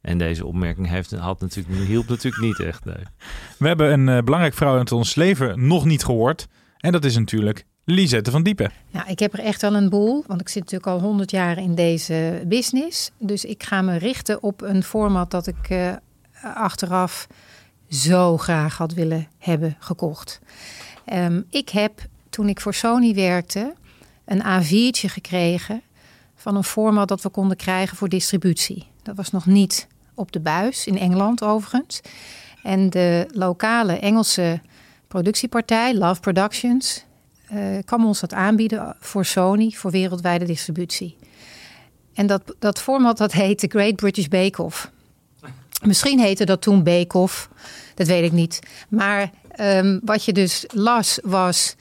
En 0.00 0.18
deze 0.18 0.46
opmerking 0.46 0.88
heeft, 0.88 1.10
had 1.10 1.40
natuurlijk, 1.40 1.86
hielp 1.86 2.08
natuurlijk 2.08 2.42
niet 2.42 2.60
echt. 2.60 2.84
Nee. 2.84 3.04
We 3.58 3.66
hebben 3.66 3.92
een 3.92 4.08
eh, 4.08 4.22
belangrijk 4.22 4.54
vrouw 4.54 4.78
uit 4.78 4.92
ons 4.92 5.14
leven 5.14 5.66
nog 5.66 5.84
niet 5.84 6.04
gehoord. 6.04 6.48
En 6.78 6.92
dat 6.92 7.04
is 7.04 7.16
natuurlijk 7.16 7.64
Lisette 7.84 8.30
van 8.30 8.42
Diepen. 8.42 8.72
Ja, 8.86 9.06
ik 9.06 9.18
heb 9.18 9.32
er 9.32 9.38
echt 9.38 9.60
wel 9.60 9.74
een 9.74 9.88
boel, 9.88 10.24
want 10.26 10.40
ik 10.40 10.48
zit 10.48 10.62
natuurlijk 10.62 10.90
al 10.90 11.00
100 11.00 11.30
jaar 11.30 11.58
in 11.58 11.74
deze 11.74 12.42
business. 12.46 13.10
Dus 13.18 13.44
ik 13.44 13.62
ga 13.62 13.82
me 13.82 13.96
richten 13.96 14.42
op 14.42 14.62
een 14.62 14.82
format 14.82 15.30
dat 15.30 15.46
ik 15.46 15.68
eh, 15.68 15.92
achteraf 16.54 17.26
zo 17.88 18.36
graag 18.36 18.76
had 18.76 18.92
willen 18.92 19.28
hebben 19.38 19.76
gekocht. 19.78 20.40
Ehm, 21.04 21.42
ik 21.50 21.68
heb 21.68 22.06
toen 22.30 22.48
ik 22.48 22.60
voor 22.60 22.74
Sony 22.74 23.14
werkte 23.14 23.74
een 24.24 24.42
A4'tje 24.42 25.08
gekregen 25.08 25.82
van 26.34 26.56
een 26.56 26.64
format 26.64 27.08
dat 27.08 27.22
we 27.22 27.28
konden 27.28 27.56
krijgen 27.56 27.96
voor 27.96 28.08
distributie. 28.08 28.86
Dat 29.02 29.16
was 29.16 29.30
nog 29.30 29.46
niet 29.46 29.86
op 30.14 30.32
de 30.32 30.40
buis, 30.40 30.86
in 30.86 30.98
Engeland 30.98 31.42
overigens. 31.42 32.00
En 32.62 32.90
de 32.90 33.26
lokale 33.30 33.92
Engelse 33.92 34.60
productiepartij, 35.08 35.94
Love 35.94 36.20
Productions, 36.20 37.04
eh, 37.54 37.78
kwam 37.84 38.06
ons 38.06 38.20
dat 38.20 38.32
aanbieden 38.32 38.96
voor 39.00 39.24
Sony 39.24 39.70
voor 39.70 39.90
wereldwijde 39.90 40.44
distributie. 40.44 41.16
En 42.14 42.26
dat, 42.26 42.54
dat 42.58 42.80
format 42.80 43.18
dat 43.18 43.32
heette 43.32 43.66
Great 43.68 43.96
British 43.96 44.26
Bake 44.26 44.62
Off. 44.62 44.90
Misschien 45.82 46.20
heette 46.20 46.44
dat 46.44 46.62
toen 46.62 46.82
Bake 46.82 47.18
Off, 47.18 47.48
dat 47.94 48.06
weet 48.06 48.24
ik 48.24 48.32
niet. 48.32 48.58
Maar 48.88 49.30
ehm, 49.48 49.98
wat 50.04 50.24
je 50.24 50.32
dus 50.32 50.64
las 50.72 51.18
was 51.22 51.74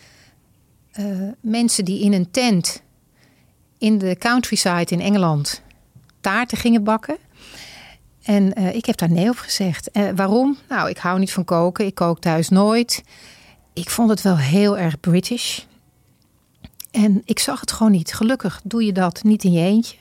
eh, 0.92 1.06
mensen 1.40 1.86
die 1.86 2.04
in 2.04 2.14
een 2.14 2.32
tent 2.32 2.82
in 3.78 3.98
de 3.98 4.16
countryside 4.18 4.94
in 4.94 5.02
Engeland 5.02 5.62
taarten 6.22 6.58
gingen 6.58 6.84
bakken. 6.84 7.18
En 8.24 8.54
eh, 8.54 8.76
ik 8.76 8.86
heb 8.86 8.98
daar 8.98 9.12
nee 9.12 9.30
op 9.30 9.38
gezegd. 9.38 9.90
Waarom? 10.16 10.58
Nou, 10.70 10.90
ik 10.90 10.98
hou 10.98 11.20
niet 11.20 11.32
van 11.32 11.46
koken. 11.46 11.86
Ik 11.86 11.96
kook 11.96 12.20
thuis 12.20 12.50
nooit. 12.50 13.04
Ik 13.74 13.90
vond 13.90 14.10
het 14.10 14.22
wel 14.22 14.38
heel 14.38 14.78
erg 14.78 15.00
British. 15.00 15.60
En 16.92 17.22
ik 17.26 17.40
zag 17.40 17.60
het 17.60 17.72
gewoon 17.72 17.92
niet. 17.92 18.14
Gelukkig 18.14 18.62
doe 18.64 18.86
je 18.86 18.92
dat 18.92 19.24
niet 19.24 19.44
in 19.44 19.52
je 19.52 19.62
eentje. 19.66 19.98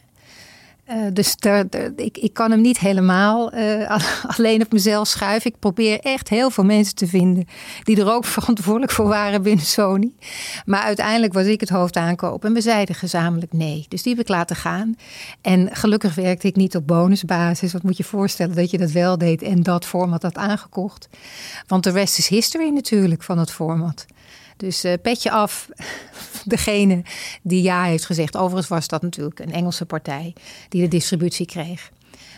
Uh, 0.93 1.07
dus 1.13 1.35
ik, 1.97 2.31
kan 2.33 2.51
hem 2.51 2.61
niet 2.61 2.79
helemaal 2.79 3.55
uh, 3.55 3.99
alleen 4.37 4.63
op 4.63 4.73
mezelf 4.73 5.09
schuiven. 5.09 5.51
Ik 5.51 5.59
probeer 5.59 6.01
echt 6.01 6.29
heel 6.29 6.51
veel 6.51 6.65
mensen 6.65 6.95
te 6.95 7.07
vinden 7.07 7.47
die 7.83 8.01
er 8.01 8.13
ook 8.13 8.25
verantwoordelijk 8.37 8.93
voor 8.93 9.09
waren 9.09 9.43
binnen 9.43 9.65
Sony. 9.65 10.13
Maar 10.65 10.83
uiteindelijk 10.83 11.33
was 11.33 11.47
ik 11.47 11.61
het 11.61 11.69
hoofd 11.69 11.97
aankopen 11.97 12.49
en 12.49 12.55
we 12.55 12.61
zeiden 12.61 12.95
gezamenlijk 12.95 13.53
nee. 13.53 13.87
Dus 13.89 14.03
die 14.03 14.13
heb 14.13 14.23
ik 14.23 14.29
laten 14.29 14.57
gaan. 14.57 14.97
En 15.41 15.69
gelukkig 15.73 16.15
werkte 16.15 16.47
ik 16.47 16.57
niet 16.57 16.77
op 16.77 16.87
bonusbasis. 16.87 17.73
Wat 17.73 17.83
moet 17.83 17.97
je 17.97 18.05
voorstellen 18.05 18.57
dat 18.57 18.71
je 18.71 18.79
dat 18.79 18.91
wel 18.91 19.19
deed 19.19 19.43
en 19.43 19.63
dat 19.63 19.85
format 19.85 20.23
had 20.23 20.37
aangekocht. 20.37 21.09
Want 21.67 21.85
de 21.85 21.91
rest 21.91 22.19
is 22.19 22.29
history 22.29 22.69
natuurlijk 22.69 23.23
van 23.23 23.39
het 23.39 23.51
format. 23.51 24.07
Dus 24.57 24.85
uh, 24.85 24.93
petje 25.03 25.31
af 25.31 25.69
degene 26.55 27.03
die 27.43 27.63
ja 27.63 27.85
heeft 27.85 28.07
gezegd. 28.07 28.37
Overigens 28.37 28.69
was 28.69 28.89
dat 28.89 29.03
natuurlijk 29.03 29.41
een 29.41 29.53
Engelse 29.53 29.87
partij 29.87 30.35
die 30.69 30.83
de 30.83 30.89
distributie 30.89 31.47
kreeg. 31.47 31.91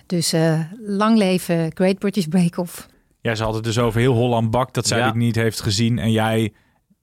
Dus 0.06 0.34
uh, 0.34 0.60
lang 0.86 1.18
leven 1.18 1.70
Great 1.74 1.98
British 1.98 2.26
Bake 2.26 2.60
Off. 2.60 2.88
Ja, 3.20 3.34
ze 3.34 3.42
had 3.44 3.54
het 3.54 3.64
dus 3.64 3.78
over 3.78 4.00
heel 4.00 4.14
Holland 4.14 4.50
Bak 4.50 4.74
dat 4.74 4.86
zij 4.86 4.98
ja. 4.98 5.06
het 5.06 5.14
niet 5.14 5.34
heeft 5.34 5.60
gezien. 5.60 5.98
En 5.98 6.12
jij 6.12 6.52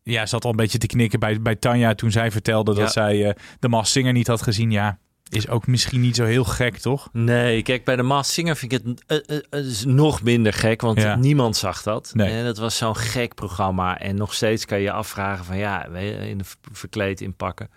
ja, 0.04 0.26
zat 0.26 0.44
al 0.44 0.50
een 0.50 0.56
beetje 0.56 0.78
te 0.78 0.88
knikken 0.88 1.20
bij, 1.20 1.42
bij 1.42 1.56
Tanja 1.56 1.96
toen 1.96 2.12
zij 2.12 2.32
vertelde 2.32 2.74
dat 2.74 2.92
zij 2.92 3.28
uh, 3.28 3.32
de 3.60 3.68
Mas 3.68 3.92
Singer 3.92 4.14
niet 4.14 4.28
had 4.28 4.42
gezien. 4.42 4.72
Ja, 4.72 5.00
is 5.34 5.48
ook 5.48 5.68
misschien 5.68 6.02
niet 6.02 6.16
zo 6.16 6.26
heel 6.26 6.44
gek, 6.44 6.78
toch? 6.78 7.10
Nee, 7.12 7.62
kijk, 7.62 7.86
bij 7.86 7.96
de 7.96 8.04
Maas 8.04 8.34
Singer 8.34 8.56
vind 8.56 8.72
ik 8.72 8.82
het 8.84 9.28
uh, 9.30 9.40
uh, 9.52 9.66
is 9.66 9.86
nog 9.86 10.24
minder 10.24 10.54
gek, 10.54 10.82
want 10.82 11.02
ja. 11.02 11.16
niemand 11.16 11.56
zag 11.56 11.84
dat. 11.84 12.12
Nee. 12.14 12.32
En 12.32 12.46
dat 12.46 12.58
was 12.58 12.78
zo'n 12.78 12.96
gek 12.96 13.36
programma. 13.36 14.00
En 14.00 14.16
nog 14.16 14.34
steeds 14.34 14.66
kan 14.66 14.78
je 14.78 14.84
je 14.84 14.92
afvragen 14.92 15.46
van 15.46 15.58
ja, 15.58 15.86
in 15.86 16.38
de 16.38 16.44
verkleed 16.72 17.22
inpakken. 17.22 17.70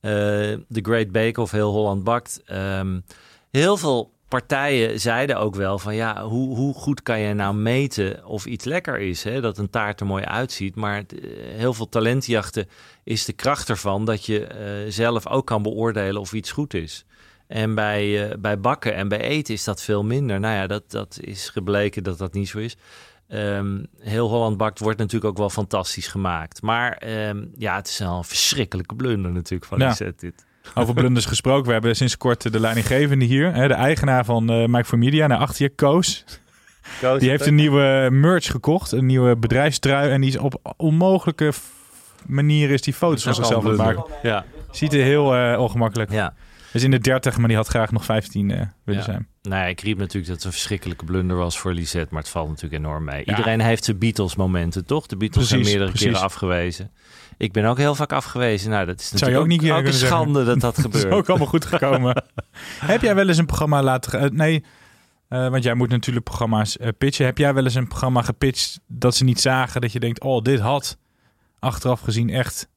The 0.00 0.80
Great 0.82 1.12
Bake 1.12 1.40
of 1.40 1.50
Heel 1.50 1.72
Holland 1.72 2.04
Bakt. 2.04 2.42
Um, 2.52 3.04
heel 3.50 3.76
veel 3.76 4.15
partijen 4.28 5.00
zeiden 5.00 5.38
ook 5.38 5.54
wel 5.54 5.78
van 5.78 5.94
ja, 5.94 6.22
hoe, 6.22 6.56
hoe 6.56 6.74
goed 6.74 7.02
kan 7.02 7.20
je 7.20 7.34
nou 7.34 7.54
meten 7.54 8.24
of 8.24 8.46
iets 8.46 8.64
lekker 8.64 8.98
is? 8.98 9.24
Hè? 9.24 9.40
Dat 9.40 9.58
een 9.58 9.70
taart 9.70 10.00
er 10.00 10.06
mooi 10.06 10.24
uitziet. 10.24 10.74
Maar 10.74 10.96
het, 10.96 11.14
heel 11.56 11.74
veel 11.74 11.88
talentjachten 11.88 12.68
is 13.04 13.24
de 13.24 13.32
kracht 13.32 13.68
ervan 13.68 14.04
dat 14.04 14.26
je 14.26 14.48
uh, 14.86 14.92
zelf 14.92 15.28
ook 15.28 15.46
kan 15.46 15.62
beoordelen 15.62 16.20
of 16.20 16.32
iets 16.32 16.52
goed 16.52 16.74
is. 16.74 17.04
En 17.46 17.74
bij, 17.74 18.28
uh, 18.28 18.34
bij 18.38 18.60
bakken 18.60 18.94
en 18.94 19.08
bij 19.08 19.20
eten 19.20 19.54
is 19.54 19.64
dat 19.64 19.82
veel 19.82 20.04
minder. 20.04 20.40
Nou 20.40 20.54
ja, 20.54 20.66
dat, 20.66 20.90
dat 20.90 21.18
is 21.20 21.48
gebleken 21.48 22.02
dat 22.02 22.18
dat 22.18 22.32
niet 22.32 22.48
zo 22.48 22.58
is. 22.58 22.76
Um, 23.28 23.86
heel 23.98 24.28
Holland 24.28 24.56
Bakt 24.56 24.78
wordt 24.78 24.98
natuurlijk 24.98 25.30
ook 25.30 25.38
wel 25.38 25.50
fantastisch 25.50 26.06
gemaakt. 26.06 26.62
Maar 26.62 27.02
um, 27.28 27.50
ja, 27.56 27.76
het 27.76 27.88
is 27.88 27.98
wel 27.98 28.16
een 28.16 28.24
verschrikkelijke 28.24 28.94
blunder 28.94 29.32
natuurlijk 29.32 29.70
van 29.70 29.78
ja. 29.78 29.88
Lisette 29.88 30.26
dit. 30.26 30.45
Over 30.74 30.94
blunders 30.94 31.24
gesproken. 31.24 31.66
We 31.66 31.72
hebben 31.72 31.96
sinds 31.96 32.16
kort 32.16 32.52
de 32.52 32.60
leidinggevende 32.60 33.24
hier. 33.24 33.54
Hè, 33.54 33.68
de 33.68 33.74
eigenaar 33.74 34.24
van 34.24 34.52
uh, 34.52 34.66
Mike 34.66 34.84
for 34.84 34.98
Media. 34.98 35.26
Naar 35.26 35.38
achter 35.38 35.62
je, 35.62 35.68
Koos. 35.74 36.24
Koos 37.00 37.20
die 37.20 37.30
heeft 37.30 37.46
een 37.46 37.54
nieuwe 37.54 38.08
merch 38.10 38.46
gekocht. 38.46 38.92
Een 38.92 39.06
nieuwe 39.06 39.36
bedrijfstrui. 39.36 40.10
En 40.10 40.20
die 40.20 40.30
is 40.30 40.36
op 40.36 40.74
onmogelijke 40.76 41.52
manier 42.26 42.70
is 42.70 42.82
die 42.82 42.94
foto's 42.94 43.22
van 43.22 43.34
zichzelf 43.34 43.64
aan 43.64 43.70
het 43.70 43.78
maken. 43.78 44.04
Ja. 44.22 44.44
Ziet 44.70 44.92
er 44.92 45.02
heel 45.02 45.36
uh, 45.36 45.60
ongemakkelijk. 45.60 46.10
Ja. 46.12 46.34
Is 46.72 46.82
in 46.82 46.90
de 46.90 46.98
30, 46.98 47.36
maar 47.36 47.48
die 47.48 47.56
had 47.56 47.66
graag 47.66 47.92
nog 47.92 48.04
15 48.04 48.48
uh, 48.48 48.60
willen 48.84 49.00
ja. 49.00 49.06
zijn. 49.06 49.28
Nou 49.42 49.62
ja, 49.62 49.68
ik 49.68 49.80
riep 49.80 49.98
natuurlijk 49.98 50.26
dat 50.26 50.36
het 50.36 50.44
een 50.44 50.52
verschrikkelijke 50.52 51.04
blunder 51.04 51.36
was 51.36 51.58
voor 51.58 51.72
Lisette, 51.72 52.08
maar 52.10 52.22
het 52.22 52.30
valt 52.30 52.48
natuurlijk 52.48 52.82
enorm 52.84 53.04
mee. 53.04 53.22
Ja. 53.24 53.36
Iedereen 53.36 53.60
heeft 53.60 53.84
zijn 53.84 53.98
Beatles-momenten, 53.98 54.86
toch? 54.86 55.06
De 55.06 55.16
Beatles 55.16 55.48
precies, 55.48 55.66
zijn 55.66 55.78
meerdere 55.78 55.90
precies. 55.90 56.06
keren 56.06 56.22
afgewezen. 56.24 56.90
Ik 57.38 57.52
ben 57.52 57.64
ook 57.64 57.78
heel 57.78 57.94
vaak 57.94 58.12
afgewezen. 58.12 58.70
Nou, 58.70 58.86
dat 58.86 59.00
is 59.00 59.08
Zou 59.08 59.30
je 59.30 59.38
ook, 59.38 59.46
niet 59.46 59.70
ook 59.70 59.84
een 59.84 59.92
schande 59.92 60.44
zeggen. 60.44 60.58
dat 60.58 60.74
dat 60.74 60.84
gebeurt. 60.84 61.02
dat 61.02 61.12
is 61.12 61.18
ook 61.18 61.28
allemaal 61.28 61.46
goed 61.46 61.64
gekomen. 61.64 62.24
Heb 62.80 63.02
jij 63.02 63.14
wel 63.14 63.28
eens 63.28 63.38
een 63.38 63.46
programma 63.46 63.82
laten... 63.82 64.24
Uh, 64.24 64.30
nee, 64.30 64.64
uh, 65.28 65.48
want 65.48 65.62
jij 65.62 65.74
moet 65.74 65.88
natuurlijk 65.88 66.24
programma's 66.24 66.76
uh, 66.80 66.88
pitchen. 66.98 67.26
Heb 67.26 67.38
jij 67.38 67.54
wel 67.54 67.64
eens 67.64 67.74
een 67.74 67.88
programma 67.88 68.22
gepitcht 68.22 68.80
dat 68.86 69.14
ze 69.14 69.24
niet 69.24 69.40
zagen... 69.40 69.80
dat 69.80 69.92
je 69.92 70.00
denkt, 70.00 70.20
oh, 70.20 70.42
dit 70.42 70.60
had 70.60 70.98
achteraf 71.58 72.00
gezien 72.00 72.30
echt 72.30 72.68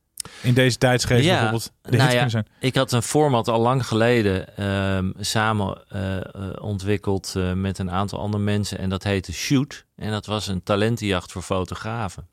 in 0.41 0.53
deze 0.53 0.77
tijdsgeest 0.77 1.23
ja, 1.23 1.31
bijvoorbeeld 1.31 1.71
de 1.81 1.89
nou 1.89 2.03
ja, 2.03 2.09
kunnen 2.09 2.29
zijn. 2.29 2.47
Ik 2.59 2.75
had 2.75 2.91
een 2.91 3.01
format 3.01 3.47
al 3.47 3.59
lang 3.59 3.85
geleden 3.85 4.65
um, 4.65 5.13
samen 5.19 5.83
uh, 5.95 6.17
ontwikkeld 6.61 7.35
met 7.55 7.79
een 7.79 7.91
aantal 7.91 8.19
andere 8.19 8.43
mensen. 8.43 8.77
En 8.77 8.89
dat 8.89 9.03
heette 9.03 9.33
Shoot. 9.33 9.85
En 9.95 10.11
dat 10.11 10.25
was 10.25 10.47
een 10.47 10.63
talentenjacht 10.63 11.31
voor 11.31 11.41
fotografen. 11.41 12.27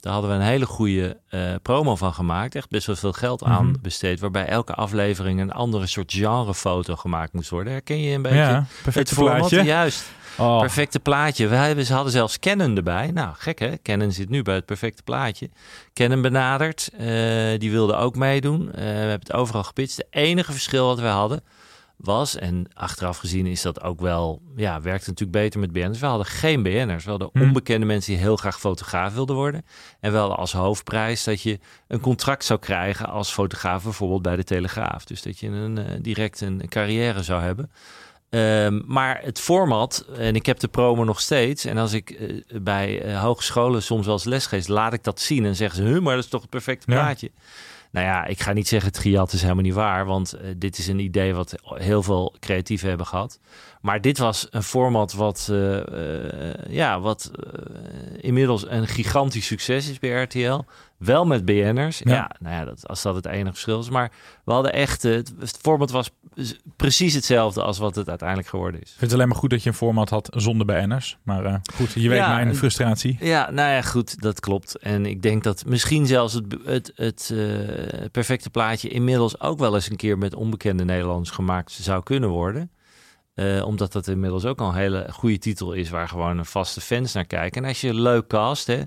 Daar 0.00 0.12
hadden 0.12 0.30
we 0.30 0.36
een 0.36 0.50
hele 0.50 0.66
goede 0.66 1.20
uh, 1.30 1.54
promo 1.62 1.96
van 1.96 2.14
gemaakt. 2.14 2.54
Echt 2.54 2.68
best 2.68 2.86
wel 2.86 2.96
veel 2.96 3.12
geld 3.12 3.42
aan 3.42 3.66
mm 3.66 3.72
-hmm. 3.72 3.82
besteed. 3.82 4.20
Waarbij 4.20 4.46
elke 4.46 4.74
aflevering 4.74 5.40
een 5.40 5.52
andere 5.52 5.86
soort 5.86 6.12
genrefoto 6.12 6.96
gemaakt 6.96 7.32
moest 7.32 7.50
worden. 7.50 7.72
Herken 7.72 8.00
je 8.00 8.14
een 8.14 8.22
beetje? 8.22 8.36
Ja, 8.36 8.66
perfect 8.82 9.08
het 9.08 9.18
format? 9.18 9.36
plaatje. 9.36 9.62
Juist. 9.62 10.04
Oh. 10.38 10.60
Perfecte 10.60 11.00
plaatje. 11.00 11.46
We 11.46 11.54
hebben, 11.54 11.84
ze 11.84 11.92
hadden 11.92 12.12
zelfs 12.12 12.38
Canon 12.38 12.76
erbij. 12.76 13.10
Nou, 13.10 13.34
gek 13.38 13.58
hè? 13.58 13.72
Canon 13.82 14.12
zit 14.12 14.28
nu 14.28 14.42
bij 14.42 14.54
het 14.54 14.66
perfecte 14.66 15.02
plaatje. 15.02 15.50
Canon 15.92 16.22
benaderd. 16.22 16.90
Uh, 16.92 17.58
die 17.58 17.70
wilde 17.70 17.94
ook 17.94 18.16
meedoen. 18.16 18.60
Uh, 18.60 18.74
we 18.74 18.80
hebben 18.80 19.18
het 19.18 19.32
overal 19.32 19.64
gepitcht. 19.64 19.96
Het 19.96 20.06
enige 20.10 20.52
verschil 20.52 20.86
wat 20.86 21.00
we 21.00 21.06
hadden 21.06 21.42
was, 21.96 22.36
en 22.36 22.66
achteraf 22.72 23.18
gezien 23.18 23.46
is 23.46 23.62
dat 23.62 23.82
ook 23.82 24.00
wel, 24.00 24.42
ja, 24.56 24.80
werkt 24.80 25.06
natuurlijk 25.06 25.38
beter 25.38 25.60
met 25.60 25.72
BN'ers. 25.72 25.98
We 25.98 26.06
hadden 26.06 26.26
geen 26.26 26.62
BN'ers. 26.62 27.04
We 27.04 27.10
hadden 27.10 27.30
Hm. 27.32 27.42
onbekende 27.42 27.86
mensen 27.86 28.12
die 28.12 28.22
heel 28.22 28.36
graag 28.36 28.58
fotograaf 28.58 29.14
wilden 29.14 29.36
worden. 29.36 29.64
En 30.00 30.12
wel 30.12 30.36
als 30.36 30.52
hoofdprijs 30.52 31.24
dat 31.24 31.42
je 31.42 31.58
een 31.88 32.00
contract 32.00 32.44
zou 32.44 32.60
krijgen 32.60 33.08
als 33.08 33.32
fotograaf, 33.32 33.82
bijvoorbeeld 33.82 34.22
bij 34.22 34.36
de 34.36 34.44
Telegraaf. 34.44 35.04
Dus 35.04 35.22
dat 35.22 35.38
je 35.38 35.48
een, 35.48 35.78
uh, 35.78 35.84
direct 36.00 36.40
een, 36.40 36.60
een 36.60 36.68
carrière 36.68 37.22
zou 37.22 37.42
hebben. 37.42 37.70
Um, 38.30 38.82
maar 38.86 39.20
het 39.22 39.40
format, 39.40 40.06
en 40.16 40.34
ik 40.34 40.46
heb 40.46 40.58
de 40.58 40.68
promo 40.68 41.04
nog 41.04 41.20
steeds. 41.20 41.64
En 41.64 41.78
als 41.78 41.92
ik 41.92 42.10
uh, 42.10 42.42
bij 42.62 43.06
uh, 43.06 43.22
hogescholen 43.22 43.82
soms 43.82 44.04
wel 44.04 44.14
eens 44.14 44.24
lesgeef, 44.24 44.68
laat 44.68 44.92
ik 44.92 45.04
dat 45.04 45.20
zien. 45.20 45.44
En 45.44 45.56
zeggen 45.56 45.94
ze, 45.94 46.00
maar 46.00 46.14
dat 46.14 46.24
is 46.24 46.30
toch 46.30 46.40
het 46.40 46.50
perfecte 46.50 46.86
plaatje. 46.86 47.30
Ja. 47.34 47.42
Nou 47.90 48.06
ja, 48.06 48.24
ik 48.24 48.40
ga 48.40 48.52
niet 48.52 48.68
zeggen 48.68 48.92
het 49.22 49.32
is 49.32 49.42
helemaal 49.42 49.62
niet 49.62 49.74
waar. 49.74 50.06
Want 50.06 50.34
uh, 50.34 50.40
dit 50.56 50.78
is 50.78 50.86
een 50.86 50.98
idee 50.98 51.34
wat 51.34 51.54
heel 51.64 52.02
veel 52.02 52.34
creatieven 52.40 52.88
hebben 52.88 53.06
gehad. 53.06 53.40
Maar 53.80 54.00
dit 54.00 54.18
was 54.18 54.46
een 54.50 54.62
format 54.62 55.12
wat, 55.12 55.48
uh, 55.50 55.72
uh, 55.72 56.54
ja, 56.68 57.00
wat 57.00 57.30
inmiddels 58.20 58.64
een 58.68 58.86
gigantisch 58.86 59.46
succes 59.46 59.88
is 59.88 59.98
bij 59.98 60.22
RTL. 60.22 60.60
Wel 60.98 61.26
met 61.26 61.44
BN'ers. 61.44 61.98
Ja. 61.98 62.14
ja, 62.14 62.30
nou 62.38 62.54
ja, 62.54 62.64
dat, 62.64 62.88
als 62.88 63.02
dat 63.02 63.14
het 63.14 63.26
enige 63.26 63.52
verschil 63.52 63.80
is. 63.80 63.90
Maar 63.90 64.12
we 64.44 64.52
hadden 64.52 64.72
echt, 64.72 65.02
het, 65.02 65.32
het 65.38 65.58
format 65.60 65.90
was 65.90 66.10
precies 66.76 67.14
hetzelfde 67.14 67.62
als 67.62 67.78
wat 67.78 67.94
het 67.94 68.08
uiteindelijk 68.08 68.48
geworden 68.48 68.80
is. 68.80 68.90
Ik 68.90 68.98
vind 68.98 69.00
het 69.00 69.12
alleen 69.12 69.28
maar 69.28 69.36
goed 69.36 69.50
dat 69.50 69.62
je 69.62 69.68
een 69.68 69.74
format 69.74 70.10
had 70.10 70.28
zonder 70.36 70.66
BN'ers. 70.66 71.18
Maar 71.22 71.44
uh, 71.44 71.54
goed, 71.74 71.92
je 71.92 72.08
weet 72.08 72.18
ja, 72.18 72.34
mijn 72.34 72.56
frustratie. 72.56 73.16
Ja, 73.20 73.50
nou 73.50 73.70
ja, 73.70 73.82
goed, 73.82 74.20
dat 74.22 74.40
klopt. 74.40 74.78
En 74.78 75.06
ik 75.06 75.22
denk 75.22 75.42
dat 75.42 75.64
misschien 75.66 76.06
zelfs 76.06 76.32
het, 76.32 76.56
het, 76.64 76.92
het 76.94 77.30
uh, 77.32 77.58
perfecte 78.12 78.50
plaatje 78.50 78.88
inmiddels 78.88 79.40
ook 79.40 79.58
wel 79.58 79.74
eens 79.74 79.90
een 79.90 79.96
keer 79.96 80.18
met 80.18 80.34
onbekende 80.34 80.84
Nederlanders 80.84 81.30
gemaakt 81.30 81.72
zou 81.72 82.02
kunnen 82.02 82.28
worden. 82.28 82.70
Uh, 83.34 83.66
omdat 83.66 83.92
dat 83.92 84.08
inmiddels 84.08 84.44
ook 84.44 84.60
al 84.60 84.68
een 84.68 84.74
hele 84.74 85.06
goede 85.10 85.38
titel 85.38 85.72
is 85.72 85.90
waar 85.90 86.08
gewoon 86.08 86.38
een 86.38 86.44
vaste 86.44 86.80
fans 86.80 87.12
naar 87.12 87.26
kijken. 87.26 87.62
En 87.62 87.68
als 87.68 87.80
je 87.80 87.94
leuk 87.94 88.26
cast, 88.26 88.66
hè, 88.66 88.82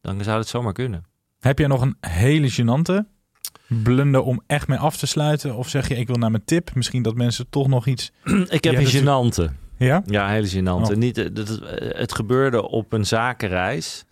dan 0.00 0.22
zou 0.22 0.38
het 0.38 0.48
zomaar 0.48 0.72
kunnen. 0.72 1.04
Heb 1.40 1.58
jij 1.58 1.68
nog 1.68 1.80
een 1.80 1.96
hele 2.00 2.50
gênante 2.52 3.16
blunder 3.82 4.22
om 4.22 4.42
echt 4.46 4.68
mee 4.68 4.78
af 4.78 4.96
te 4.96 5.06
sluiten? 5.06 5.54
Of 5.54 5.68
zeg 5.68 5.88
je, 5.88 5.96
ik 5.96 6.06
wil 6.06 6.16
naar 6.16 6.30
mijn 6.30 6.44
tip? 6.44 6.74
Misschien 6.74 7.02
dat 7.02 7.14
mensen 7.14 7.46
toch 7.50 7.68
nog 7.68 7.86
iets... 7.86 8.12
ik 8.48 8.64
heb 8.64 8.74
een 8.74 8.86
gênante. 8.86 9.52
Ja? 9.76 10.02
Ja, 10.06 10.24
een 10.24 10.32
hele 10.32 10.48
gênante. 10.48 10.90
Oh. 10.90 10.96
Niet, 10.96 11.16
het, 11.16 11.36
het, 11.38 11.60
het, 11.78 12.14
gebeurde 12.14 12.68
op 12.68 12.92
een 12.92 13.06
zakenreis. 13.06 14.04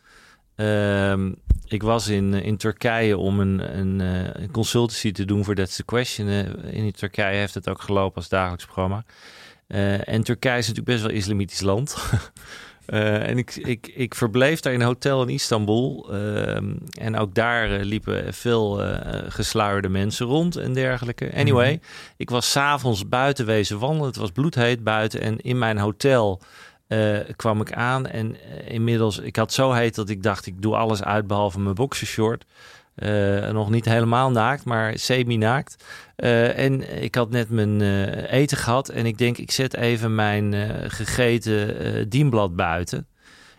Uh, 0.56 1.26
ik 1.64 1.82
was 1.82 2.08
in, 2.08 2.34
in 2.34 2.56
Turkije 2.56 3.16
om 3.16 3.40
een, 3.40 3.78
een, 3.78 4.00
een 4.42 4.50
consultancy 4.50 5.12
te 5.12 5.24
doen 5.24 5.44
voor 5.44 5.54
That's 5.54 5.76
the 5.76 5.84
Question. 5.84 6.28
In 6.70 6.92
Turkije 6.92 7.36
heeft 7.36 7.54
het 7.54 7.68
ook 7.68 7.82
gelopen 7.82 8.16
als 8.16 8.28
dagelijks 8.28 8.64
programma. 8.64 9.04
Uh, 9.68 10.08
en 10.08 10.22
Turkije 10.22 10.58
is 10.58 10.68
natuurlijk 10.68 10.96
best 10.96 11.02
wel 11.02 11.16
islamitisch 11.16 11.60
land. 11.60 11.96
Uh, 12.86 13.28
en 13.28 13.38
ik, 13.38 13.56
ik, 13.56 13.92
ik 13.94 14.14
verbleef 14.14 14.60
daar 14.60 14.72
in 14.72 14.80
een 14.80 14.86
hotel 14.86 15.22
in 15.22 15.28
Istanbul. 15.28 16.08
Uh, 16.10 16.56
en 16.98 17.16
ook 17.18 17.34
daar 17.34 17.70
uh, 17.70 17.84
liepen 17.84 18.34
veel 18.34 18.80
gesluierde 19.28 19.88
mensen 19.88 20.26
rond 20.26 20.56
en 20.56 20.72
dergelijke. 20.72 21.32
Anyway, 21.34 21.72
mm 21.72 21.80
-hmm. 21.80 22.14
ik 22.16 22.30
was 22.30 22.50
s'avonds 22.50 23.08
buiten 23.08 23.46
wezen 23.46 23.78
wandelen. 23.78 24.06
Het 24.06 24.16
was 24.16 24.30
bloedheet 24.30 24.84
buiten. 24.84 25.20
En 25.20 25.40
in 25.40 25.58
mijn 25.58 25.78
hotel 25.78 26.40
kwam 27.36 27.60
ik 27.60 27.72
aan. 27.72 28.06
En 28.06 28.36
inmiddels, 28.68 29.18
ik 29.18 29.36
had 29.36 29.52
zo 29.52 29.72
heet 29.72 29.94
dat 29.94 30.08
ik 30.08 30.22
dacht, 30.22 30.46
ik 30.46 30.62
doe 30.62 30.76
alles 30.76 31.02
uit 31.02 31.26
behalve 31.26 31.60
mijn 31.60 31.74
boxershort. 31.74 32.44
Uh, 32.96 33.50
nog 33.50 33.70
niet 33.70 33.84
helemaal 33.84 34.30
naakt, 34.30 34.64
maar 34.64 34.98
semi-naakt. 34.98 35.84
Uh, 36.16 36.58
en 36.58 37.02
ik 37.02 37.14
had 37.14 37.30
net 37.30 37.50
mijn 37.50 37.80
uh, 37.80 38.32
eten 38.32 38.56
gehad 38.56 38.88
en 38.88 39.06
ik 39.06 39.18
denk, 39.18 39.38
ik 39.38 39.50
zet 39.50 39.76
even 39.76 40.14
mijn 40.14 40.54
gegeten 40.90 42.08
dienblad 42.08 42.56
buiten. 42.56 43.06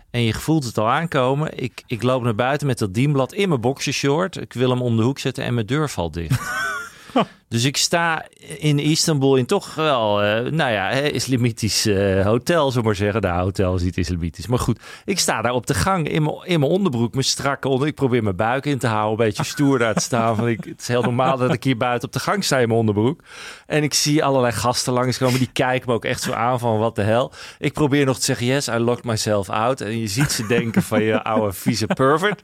En 0.09 0.21
je 0.21 0.33
voelt 0.33 0.63
het 0.63 0.77
al 0.77 0.89
aankomen. 0.89 1.63
Ik, 1.63 1.83
ik 1.87 2.03
loop 2.03 2.23
naar 2.23 2.35
buiten 2.35 2.67
met 2.67 2.77
dat 2.77 2.93
dienblad 2.93 3.33
in 3.33 3.49
mijn 3.49 3.61
boxershort. 3.61 4.37
Ik 4.37 4.53
wil 4.53 4.69
hem 4.69 4.81
om 4.81 4.97
de 4.97 5.03
hoek 5.03 5.19
zetten 5.19 5.43
en 5.43 5.53
mijn 5.53 5.65
deur 5.65 5.89
valt 5.89 6.13
dicht. 6.13 6.41
Dus 7.49 7.63
ik 7.63 7.77
sta 7.77 8.25
in 8.57 8.79
Istanbul 8.79 9.35
in 9.35 9.45
toch 9.45 9.75
wel, 9.75 10.23
uh, 10.23 10.51
nou 10.51 10.71
ja, 10.71 10.89
islamitisch 10.89 11.85
uh, 11.85 12.25
hotel, 12.25 12.69
zullen 12.69 12.85
maar 12.85 12.95
zeggen. 12.95 13.21
De 13.21 13.27
hotel 13.27 13.75
is 13.75 13.81
niet 13.81 13.97
islamitisch. 13.97 14.47
Maar 14.47 14.59
goed, 14.59 14.79
ik 15.05 15.19
sta 15.19 15.41
daar 15.41 15.53
op 15.53 15.67
de 15.67 15.73
gang 15.73 16.09
in 16.09 16.23
mijn, 16.45 16.61
onderbroek, 16.61 17.13
mijn 17.13 17.25
strakke 17.25 17.67
onder. 17.67 17.87
Ik 17.87 17.95
probeer 17.95 18.23
mijn 18.23 18.35
buik 18.35 18.65
in 18.65 18.77
te 18.77 18.87
houden, 18.87 19.11
een 19.11 19.25
beetje 19.25 19.43
stoer 19.53 19.79
daar 19.79 19.93
te 19.93 20.01
staan. 20.01 20.35
Van 20.35 20.47
ik, 20.47 20.63
het 20.63 20.79
is 20.79 20.87
heel 20.87 21.01
normaal 21.01 21.37
dat 21.37 21.53
ik 21.53 21.63
hier 21.63 21.77
buiten 21.77 22.07
op 22.07 22.13
de 22.13 22.19
gang 22.19 22.43
sta 22.43 22.57
in 22.57 22.67
mijn 22.67 22.79
onderbroek. 22.79 23.21
En 23.65 23.83
ik 23.83 23.93
zie 23.93 24.23
allerlei 24.23 24.53
gasten 24.53 24.93
langskomen, 24.93 25.39
die 25.39 25.49
kijken 25.53 25.89
me 25.89 25.95
ook 25.95 26.05
echt 26.05 26.21
zo 26.21 26.31
aan 26.31 26.59
van 26.59 26.77
wat 26.77 26.95
de 26.95 27.01
hel. 27.03 27.31
Ik 27.59 27.73
probeer 27.73 28.05
nog 28.05 28.17
te 28.17 28.25
zeggen, 28.25 28.45
yes, 28.45 28.67
I 28.67 28.77
locked 28.77 29.05
myself 29.05 29.49
out. 29.49 29.81
En 29.81 29.99
je 29.99 30.07
ziet 30.07 30.31
ze 30.31 30.47
denken 30.47 30.83
van 30.83 31.03
je 31.03 31.23
oude 31.23 31.53
vieze 31.53 31.85
pervert. 31.85 32.41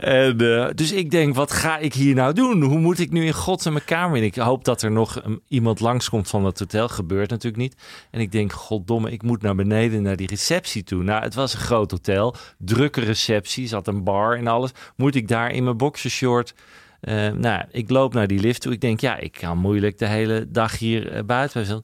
En, 0.00 0.42
uh, 0.42 0.66
dus 0.74 0.92
ik 0.92 1.10
denk, 1.10 1.34
wat 1.34 1.52
ga 1.52 1.78
ik 1.78 1.94
hier 1.94 2.14
nou 2.14 2.32
doen? 2.32 2.62
Hoe 2.62 2.78
moet 2.78 2.98
ik 2.98 3.10
nu 3.10 3.26
in 3.26 3.32
godsnaam 3.32 3.72
mijn 3.72 3.84
kamer 3.84 4.16
in? 4.16 4.22
Ik 4.22 4.38
hoop 4.42 4.64
dat 4.64 4.82
er 4.82 4.90
nog 4.90 5.22
iemand 5.48 5.80
langskomt 5.80 6.28
van 6.28 6.44
het 6.44 6.58
hotel. 6.58 6.88
Gebeurt 6.88 7.30
natuurlijk 7.30 7.62
niet. 7.62 7.82
En 8.10 8.20
ik 8.20 8.32
denk, 8.32 8.52
goddomme, 8.52 9.10
ik 9.10 9.22
moet 9.22 9.42
naar 9.42 9.54
beneden 9.54 10.02
naar 10.02 10.16
die 10.16 10.26
receptie 10.26 10.82
toe. 10.82 11.02
Nou, 11.02 11.22
het 11.22 11.34
was 11.34 11.54
een 11.54 11.60
groot 11.60 11.90
hotel. 11.90 12.34
Drukke 12.58 13.00
receptie, 13.00 13.66
zat 13.66 13.88
een 13.88 14.04
bar 14.04 14.36
en 14.36 14.46
alles. 14.46 14.70
Moet 14.96 15.14
ik 15.14 15.28
daar 15.28 15.50
in 15.50 15.64
mijn 15.64 15.76
boxershort... 15.76 16.54
Uh, 17.00 17.28
nou, 17.28 17.64
ik 17.70 17.90
loop 17.90 18.14
naar 18.14 18.26
die 18.26 18.40
lift 18.40 18.60
toe. 18.60 18.72
Ik 18.72 18.80
denk, 18.80 19.00
ja, 19.00 19.16
ik 19.16 19.32
kan 19.32 19.58
moeilijk 19.58 19.98
de 19.98 20.06
hele 20.06 20.46
dag 20.50 20.78
hier 20.78 21.16
uh, 21.16 21.22
buiten. 21.22 21.82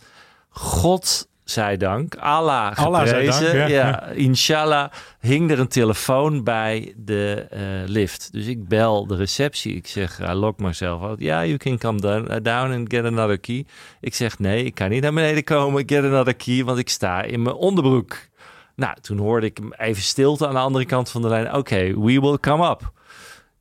God 0.49 1.29
zij 1.51 1.77
dank, 1.77 2.15
Allah 2.15 2.77
geprezen. 2.77 3.57
dank, 3.57 3.69
ja. 3.69 3.69
ja. 3.69 4.07
inshallah 4.07 4.91
hing 5.21 5.51
er 5.51 5.59
een 5.59 5.69
telefoon 5.69 6.45
bij 6.45 6.95
de 6.97 7.47
uh, 7.53 7.89
lift. 7.89 8.29
Dus 8.33 8.47
ik 8.47 8.69
bel 8.69 9.07
de 9.07 9.17
receptie. 9.17 9.75
Ik 9.75 9.87
zeg, 9.87 10.21
I 10.21 10.33
lock 10.33 10.59
myself 10.59 11.03
out. 11.03 11.19
Ja, 11.21 11.27
yeah, 11.27 11.47
you 11.47 11.57
can 11.57 11.79
come 11.79 12.01
down, 12.01 12.33
uh, 12.33 12.37
down 12.43 12.73
and 12.73 12.93
get 12.93 13.05
another 13.05 13.39
key. 13.39 13.67
Ik 14.01 14.15
zeg, 14.15 14.39
nee, 14.39 14.65
ik 14.65 14.75
kan 14.75 14.91
niet 14.91 15.03
naar 15.03 15.13
beneden 15.13 15.45
komen. 15.45 15.83
Get 15.87 16.05
another 16.05 16.35
key, 16.35 16.65
want 16.65 16.79
ik 16.79 16.89
sta 16.89 17.23
in 17.23 17.43
mijn 17.43 17.57
onderbroek. 17.57 18.17
Nou, 18.77 18.97
toen 19.01 19.19
hoorde 19.19 19.47
ik 19.47 19.59
even 19.77 20.03
stilte 20.03 20.47
aan 20.47 20.55
de 20.55 20.61
andere 20.61 20.85
kant 20.85 21.11
van 21.11 21.23
de 21.23 21.29
lijn. 21.29 21.47
Oké, 21.47 21.57
okay, 21.57 21.95
we 21.95 22.21
will 22.21 22.39
come 22.41 22.71
up. 22.71 22.93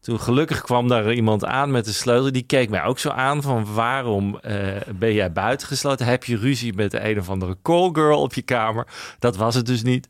Toen 0.05 0.19
gelukkig 0.19 0.61
kwam 0.61 0.87
daar 0.87 1.13
iemand 1.13 1.45
aan 1.45 1.71
met 1.71 1.85
de 1.85 1.91
sleutel. 1.91 2.31
Die 2.31 2.43
keek 2.43 2.69
mij 2.69 2.83
ook 2.83 2.99
zo 2.99 3.09
aan 3.09 3.41
van 3.41 3.73
waarom 3.73 4.39
uh, 4.41 4.67
ben 4.95 5.13
jij 5.13 5.31
buitengesloten? 5.31 6.05
Heb 6.05 6.23
je 6.23 6.37
ruzie 6.37 6.73
met 6.73 6.91
de 6.91 7.09
een 7.09 7.19
of 7.19 7.29
andere 7.29 7.57
call 7.61 7.89
girl 7.93 8.21
op 8.21 8.33
je 8.33 8.41
kamer? 8.41 8.87
Dat 9.19 9.35
was 9.35 9.55
het 9.55 9.65
dus 9.65 9.83
niet. 9.83 10.09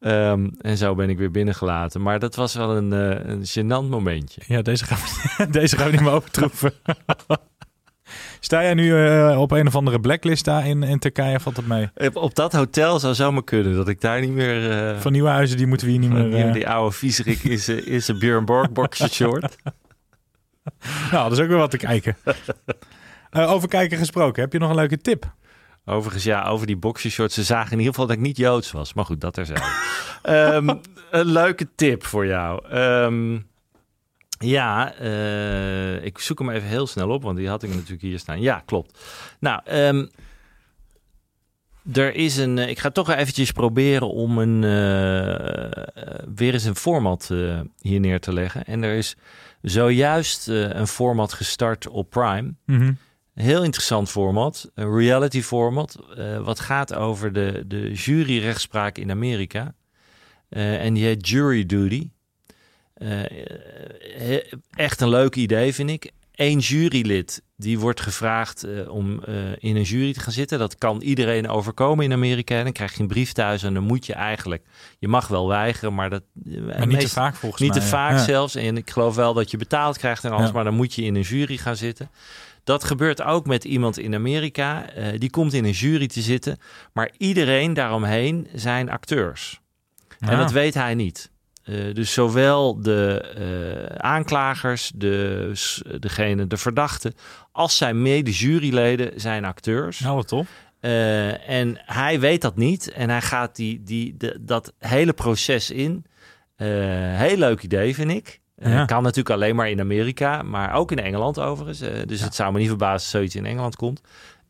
Um, 0.00 0.54
en 0.60 0.76
zo 0.76 0.94
ben 0.94 1.10
ik 1.10 1.18
weer 1.18 1.30
binnengelaten. 1.30 2.02
Maar 2.02 2.18
dat 2.18 2.34
was 2.34 2.54
wel 2.54 2.76
een, 2.76 2.92
uh, 2.92 3.30
een 3.30 3.44
gênant 3.44 3.88
momentje. 3.90 4.42
Ja, 4.46 4.62
deze 4.62 4.84
gaan 4.84 4.98
we, 4.98 5.50
deze 5.60 5.76
gaan 5.76 5.86
we 5.86 5.92
niet 5.92 6.00
meer 6.00 6.12
overtroeven. 6.12 6.72
Sta 8.44 8.62
jij 8.62 8.74
nu 8.74 8.84
uh, 8.84 9.40
op 9.40 9.50
een 9.50 9.66
of 9.66 9.76
andere 9.76 10.00
blacklist 10.00 10.44
daar 10.44 10.66
in, 10.66 10.82
in 10.82 10.98
Turkije? 10.98 11.40
Valt 11.40 11.56
dat 11.56 11.64
mee? 11.64 11.90
Op 12.12 12.34
dat 12.34 12.52
hotel 12.52 12.98
zou 12.98 13.14
zomaar 13.14 13.44
kunnen. 13.44 13.74
Dat 13.74 13.88
ik 13.88 14.00
daar 14.00 14.20
niet 14.20 14.30
meer... 14.30 14.92
Uh, 14.92 15.00
van 15.00 15.12
nieuwe 15.12 15.28
huizen, 15.28 15.56
die 15.56 15.66
moeten 15.66 15.86
we 15.86 15.92
hier 15.92 16.00
niet 16.00 16.10
meer... 16.10 16.46
Uh... 16.46 16.52
Die 16.52 16.68
oude 16.68 16.96
viezerik 16.96 17.44
is, 17.44 17.68
is 17.68 18.08
een 18.08 18.18
Björn 18.18 18.44
Borg 18.44 18.96
short. 19.10 19.56
nou, 21.10 21.28
dat 21.28 21.32
is 21.32 21.38
ook 21.38 21.48
weer 21.48 21.56
wat 21.56 21.70
te 21.70 21.76
kijken. 21.76 22.16
over 23.54 23.68
kijken 23.68 23.98
gesproken. 23.98 24.42
Heb 24.42 24.52
je 24.52 24.58
nog 24.58 24.70
een 24.70 24.76
leuke 24.76 24.98
tip? 24.98 25.32
Overigens, 25.84 26.24
ja, 26.24 26.44
over 26.44 26.66
die 26.66 26.76
boxershorts. 26.76 27.34
Ze 27.34 27.42
zagen 27.42 27.72
in 27.72 27.78
ieder 27.78 27.92
geval 27.92 28.06
dat 28.06 28.16
ik 28.16 28.22
niet 28.22 28.36
Joods 28.36 28.72
was. 28.72 28.94
Maar 28.94 29.04
goed, 29.04 29.20
dat 29.20 29.36
er 29.36 29.46
zijn. 29.46 29.62
um, 30.54 30.68
een 31.10 31.26
leuke 31.26 31.68
tip 31.74 32.04
voor 32.04 32.26
jou. 32.26 32.76
Um, 32.76 33.50
ja, 34.42 35.00
uh, 35.00 36.04
ik 36.04 36.18
zoek 36.18 36.38
hem 36.38 36.50
even 36.50 36.68
heel 36.68 36.86
snel 36.86 37.08
op, 37.08 37.22
want 37.22 37.36
die 37.36 37.48
had 37.48 37.62
ik 37.62 37.74
natuurlijk 37.74 38.02
hier 38.02 38.18
staan. 38.18 38.40
Ja, 38.40 38.62
klopt. 38.66 38.98
Nou, 39.40 39.60
um, 39.72 40.10
er 41.92 42.14
is 42.14 42.36
een. 42.36 42.58
Ik 42.58 42.78
ga 42.78 42.90
toch 42.90 43.10
eventjes 43.10 43.52
proberen 43.52 44.10
om 44.10 44.38
een, 44.38 44.62
uh, 44.62 45.70
weer 46.34 46.52
eens 46.52 46.64
een 46.64 46.76
format 46.76 47.28
uh, 47.32 47.60
hier 47.80 48.00
neer 48.00 48.20
te 48.20 48.32
leggen. 48.32 48.64
En 48.64 48.82
er 48.82 48.94
is 48.94 49.16
zojuist 49.62 50.48
een 50.48 50.86
format 50.86 51.32
gestart 51.32 51.88
op 51.88 52.10
Prime. 52.10 52.54
Mm 52.66 52.78
-hmm. 52.78 52.98
Heel 53.34 53.64
interessant 53.64 54.10
format, 54.10 54.70
een 54.74 54.96
reality 54.96 55.42
format, 55.42 55.98
wat 56.42 56.60
gaat 56.60 56.94
over 56.94 57.32
de, 57.32 57.64
de 57.66 57.92
juryrechtspraak 57.92 58.98
in 58.98 59.10
Amerika. 59.10 59.74
en 60.48 60.94
die 60.94 61.04
heet 61.04 61.28
Jury 61.28 61.66
Duty. 61.66 62.10
Uh, 63.02 64.38
echt 64.70 65.00
een 65.00 65.08
leuk 65.08 65.34
idee, 65.34 65.74
vind 65.74 65.90
ik. 65.90 66.10
Eén 66.32 66.58
jurylid 66.58 67.42
die 67.56 67.78
wordt 67.78 68.00
gevraagd 68.00 68.64
uh, 68.64 68.88
om 68.88 69.22
uh, 69.28 69.34
in 69.58 69.76
een 69.76 69.82
jury 69.82 70.12
te 70.12 70.20
gaan 70.20 70.32
zitten. 70.32 70.58
Dat 70.58 70.78
kan 70.78 71.00
iedereen 71.00 71.48
overkomen 71.48 72.04
in 72.04 72.12
Amerika. 72.12 72.62
Dan 72.62 72.72
krijg 72.72 72.94
je 72.94 73.00
een 73.00 73.08
brief 73.08 73.32
thuis 73.32 73.62
en 73.62 73.74
dan 73.74 73.82
moet 73.82 74.06
je 74.06 74.12
eigenlijk... 74.12 74.64
Je 74.98 75.08
mag 75.08 75.28
wel 75.28 75.48
weigeren, 75.48 75.94
maar 75.94 76.10
dat... 76.10 76.22
Maar 76.66 76.86
niet 76.86 77.00
te 77.00 77.08
vaak 77.08 77.34
volgens 77.34 77.62
niet 77.62 77.70
mij. 77.70 77.78
Niet 77.78 77.88
te 77.88 77.96
vaak 77.96 78.12
ja. 78.12 78.24
zelfs. 78.24 78.54
En 78.54 78.76
ik 78.76 78.90
geloof 78.90 79.14
wel 79.14 79.34
dat 79.34 79.50
je 79.50 79.56
betaald 79.56 79.98
krijgt 79.98 80.24
en 80.24 80.30
alles. 80.30 80.46
Ja. 80.46 80.52
Maar 80.52 80.64
dan 80.64 80.74
moet 80.74 80.94
je 80.94 81.02
in 81.02 81.14
een 81.14 81.22
jury 81.22 81.56
gaan 81.56 81.76
zitten. 81.76 82.10
Dat 82.64 82.84
gebeurt 82.84 83.22
ook 83.22 83.46
met 83.46 83.64
iemand 83.64 83.98
in 83.98 84.14
Amerika. 84.14 84.86
Die 85.18 85.30
komt 85.30 85.52
in 85.52 85.64
een 85.64 85.70
jury 85.70 86.06
te 86.06 86.20
zitten. 86.20 86.58
Maar 86.92 87.10
iedereen 87.16 87.74
daaromheen 87.74 88.48
zijn 88.54 88.90
acteurs. 88.90 89.60
En 90.18 90.38
dat 90.38 90.52
weet 90.52 90.74
hij 90.74 90.94
niet. 90.94 91.30
Uh, 91.64 91.94
dus 91.94 92.12
zowel 92.12 92.80
de 92.80 93.24
uh, 93.38 93.96
aanklagers, 93.96 94.92
de, 94.94 95.52
degene, 96.00 96.46
de 96.46 96.56
verdachte, 96.56 97.12
als 97.52 97.76
zijn 97.76 98.02
mede-juryleden 98.02 99.20
zijn 99.20 99.44
acteurs. 99.44 100.00
Nou, 100.00 100.14
wat 100.14 100.28
top. 100.28 100.46
Uh, 100.80 101.48
en 101.48 101.80
hij 101.84 102.20
weet 102.20 102.42
dat 102.42 102.56
niet 102.56 102.90
en 102.90 103.10
hij 103.10 103.20
gaat 103.20 103.56
die, 103.56 103.82
die, 103.82 104.14
de, 104.16 104.38
dat 104.40 104.72
hele 104.78 105.12
proces 105.12 105.70
in. 105.70 106.04
heel 106.56 107.36
leuk 107.36 107.62
idee, 107.62 107.94
vind 107.94 108.10
ik. 108.10 108.40
Ja. 108.56 108.84
kan 108.84 109.02
natuurlijk 109.02 109.34
alleen 109.34 109.56
maar 109.56 109.70
in 109.70 109.80
Amerika, 109.80 110.42
maar 110.42 110.74
ook 110.74 110.92
in 110.92 110.98
Engeland 110.98 111.38
overigens. 111.38 111.78
dus 112.06 112.18
ja. 112.18 112.24
het 112.24 112.34
zou 112.34 112.52
me 112.52 112.58
niet 112.58 112.68
verbazen 112.68 112.92
als 112.92 113.10
zoiets 113.10 113.36
in 113.36 113.46
Engeland 113.46 113.76
komt. 113.76 114.00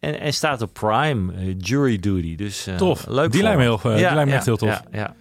En, 0.01 0.21
en 0.21 0.33
staat 0.33 0.63
op 0.63 0.73
Prime, 0.73 1.55
Jury 1.57 1.99
Duty. 1.99 2.37
Dus 2.37 2.69
tof. 2.77 3.07
leuk. 3.07 3.33
Die 3.33 3.43
lijkt 3.43 3.59
me, 3.59 3.63
heel, 3.63 3.81
die 3.83 3.93
lijkt 3.93 4.31
me 4.31 4.33
echt 4.33 4.45
heel 4.45 4.57
tof. 4.57 4.83
ja. 4.91 5.15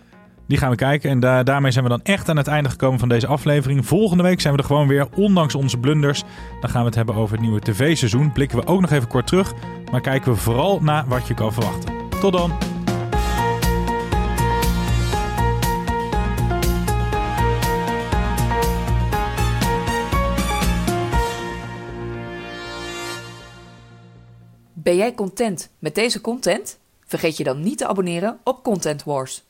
Die 0.51 0.59
gaan 0.59 0.69
we 0.69 0.75
kijken. 0.75 1.09
En 1.09 1.19
da 1.19 1.43
daarmee 1.43 1.71
zijn 1.71 1.83
we 1.83 1.89
dan 1.89 2.01
echt 2.03 2.29
aan 2.29 2.37
het 2.37 2.47
einde 2.47 2.69
gekomen 2.69 2.99
van 2.99 3.09
deze 3.09 3.27
aflevering. 3.27 3.85
Volgende 3.85 4.23
week 4.23 4.41
zijn 4.41 4.53
we 4.53 4.59
er 4.59 4.65
gewoon 4.65 4.87
weer, 4.87 5.07
ondanks 5.15 5.55
onze 5.55 5.77
blunders. 5.77 6.23
Dan 6.61 6.69
gaan 6.69 6.81
we 6.81 6.87
het 6.87 6.95
hebben 6.95 7.15
over 7.15 7.35
het 7.35 7.41
nieuwe 7.41 7.59
tv-seizoen. 7.59 8.31
Blikken 8.31 8.57
we 8.57 8.67
ook 8.67 8.81
nog 8.81 8.91
even 8.91 9.07
kort 9.07 9.27
terug. 9.27 9.53
Maar 9.91 10.01
kijken 10.01 10.31
we 10.31 10.37
vooral 10.37 10.79
naar 10.79 11.07
wat 11.07 11.27
je 11.27 11.33
kan 11.33 11.53
verwachten. 11.53 11.93
Tot 12.19 12.33
dan! 12.33 12.51
Ben 24.73 24.95
jij 24.95 25.13
content 25.13 25.69
met 25.79 25.95
deze 25.95 26.21
content? 26.21 26.79
Vergeet 27.05 27.37
je 27.37 27.43
dan 27.43 27.61
niet 27.61 27.77
te 27.77 27.87
abonneren 27.87 28.39
op 28.43 28.63
Content 28.63 29.03
Wars. 29.03 29.49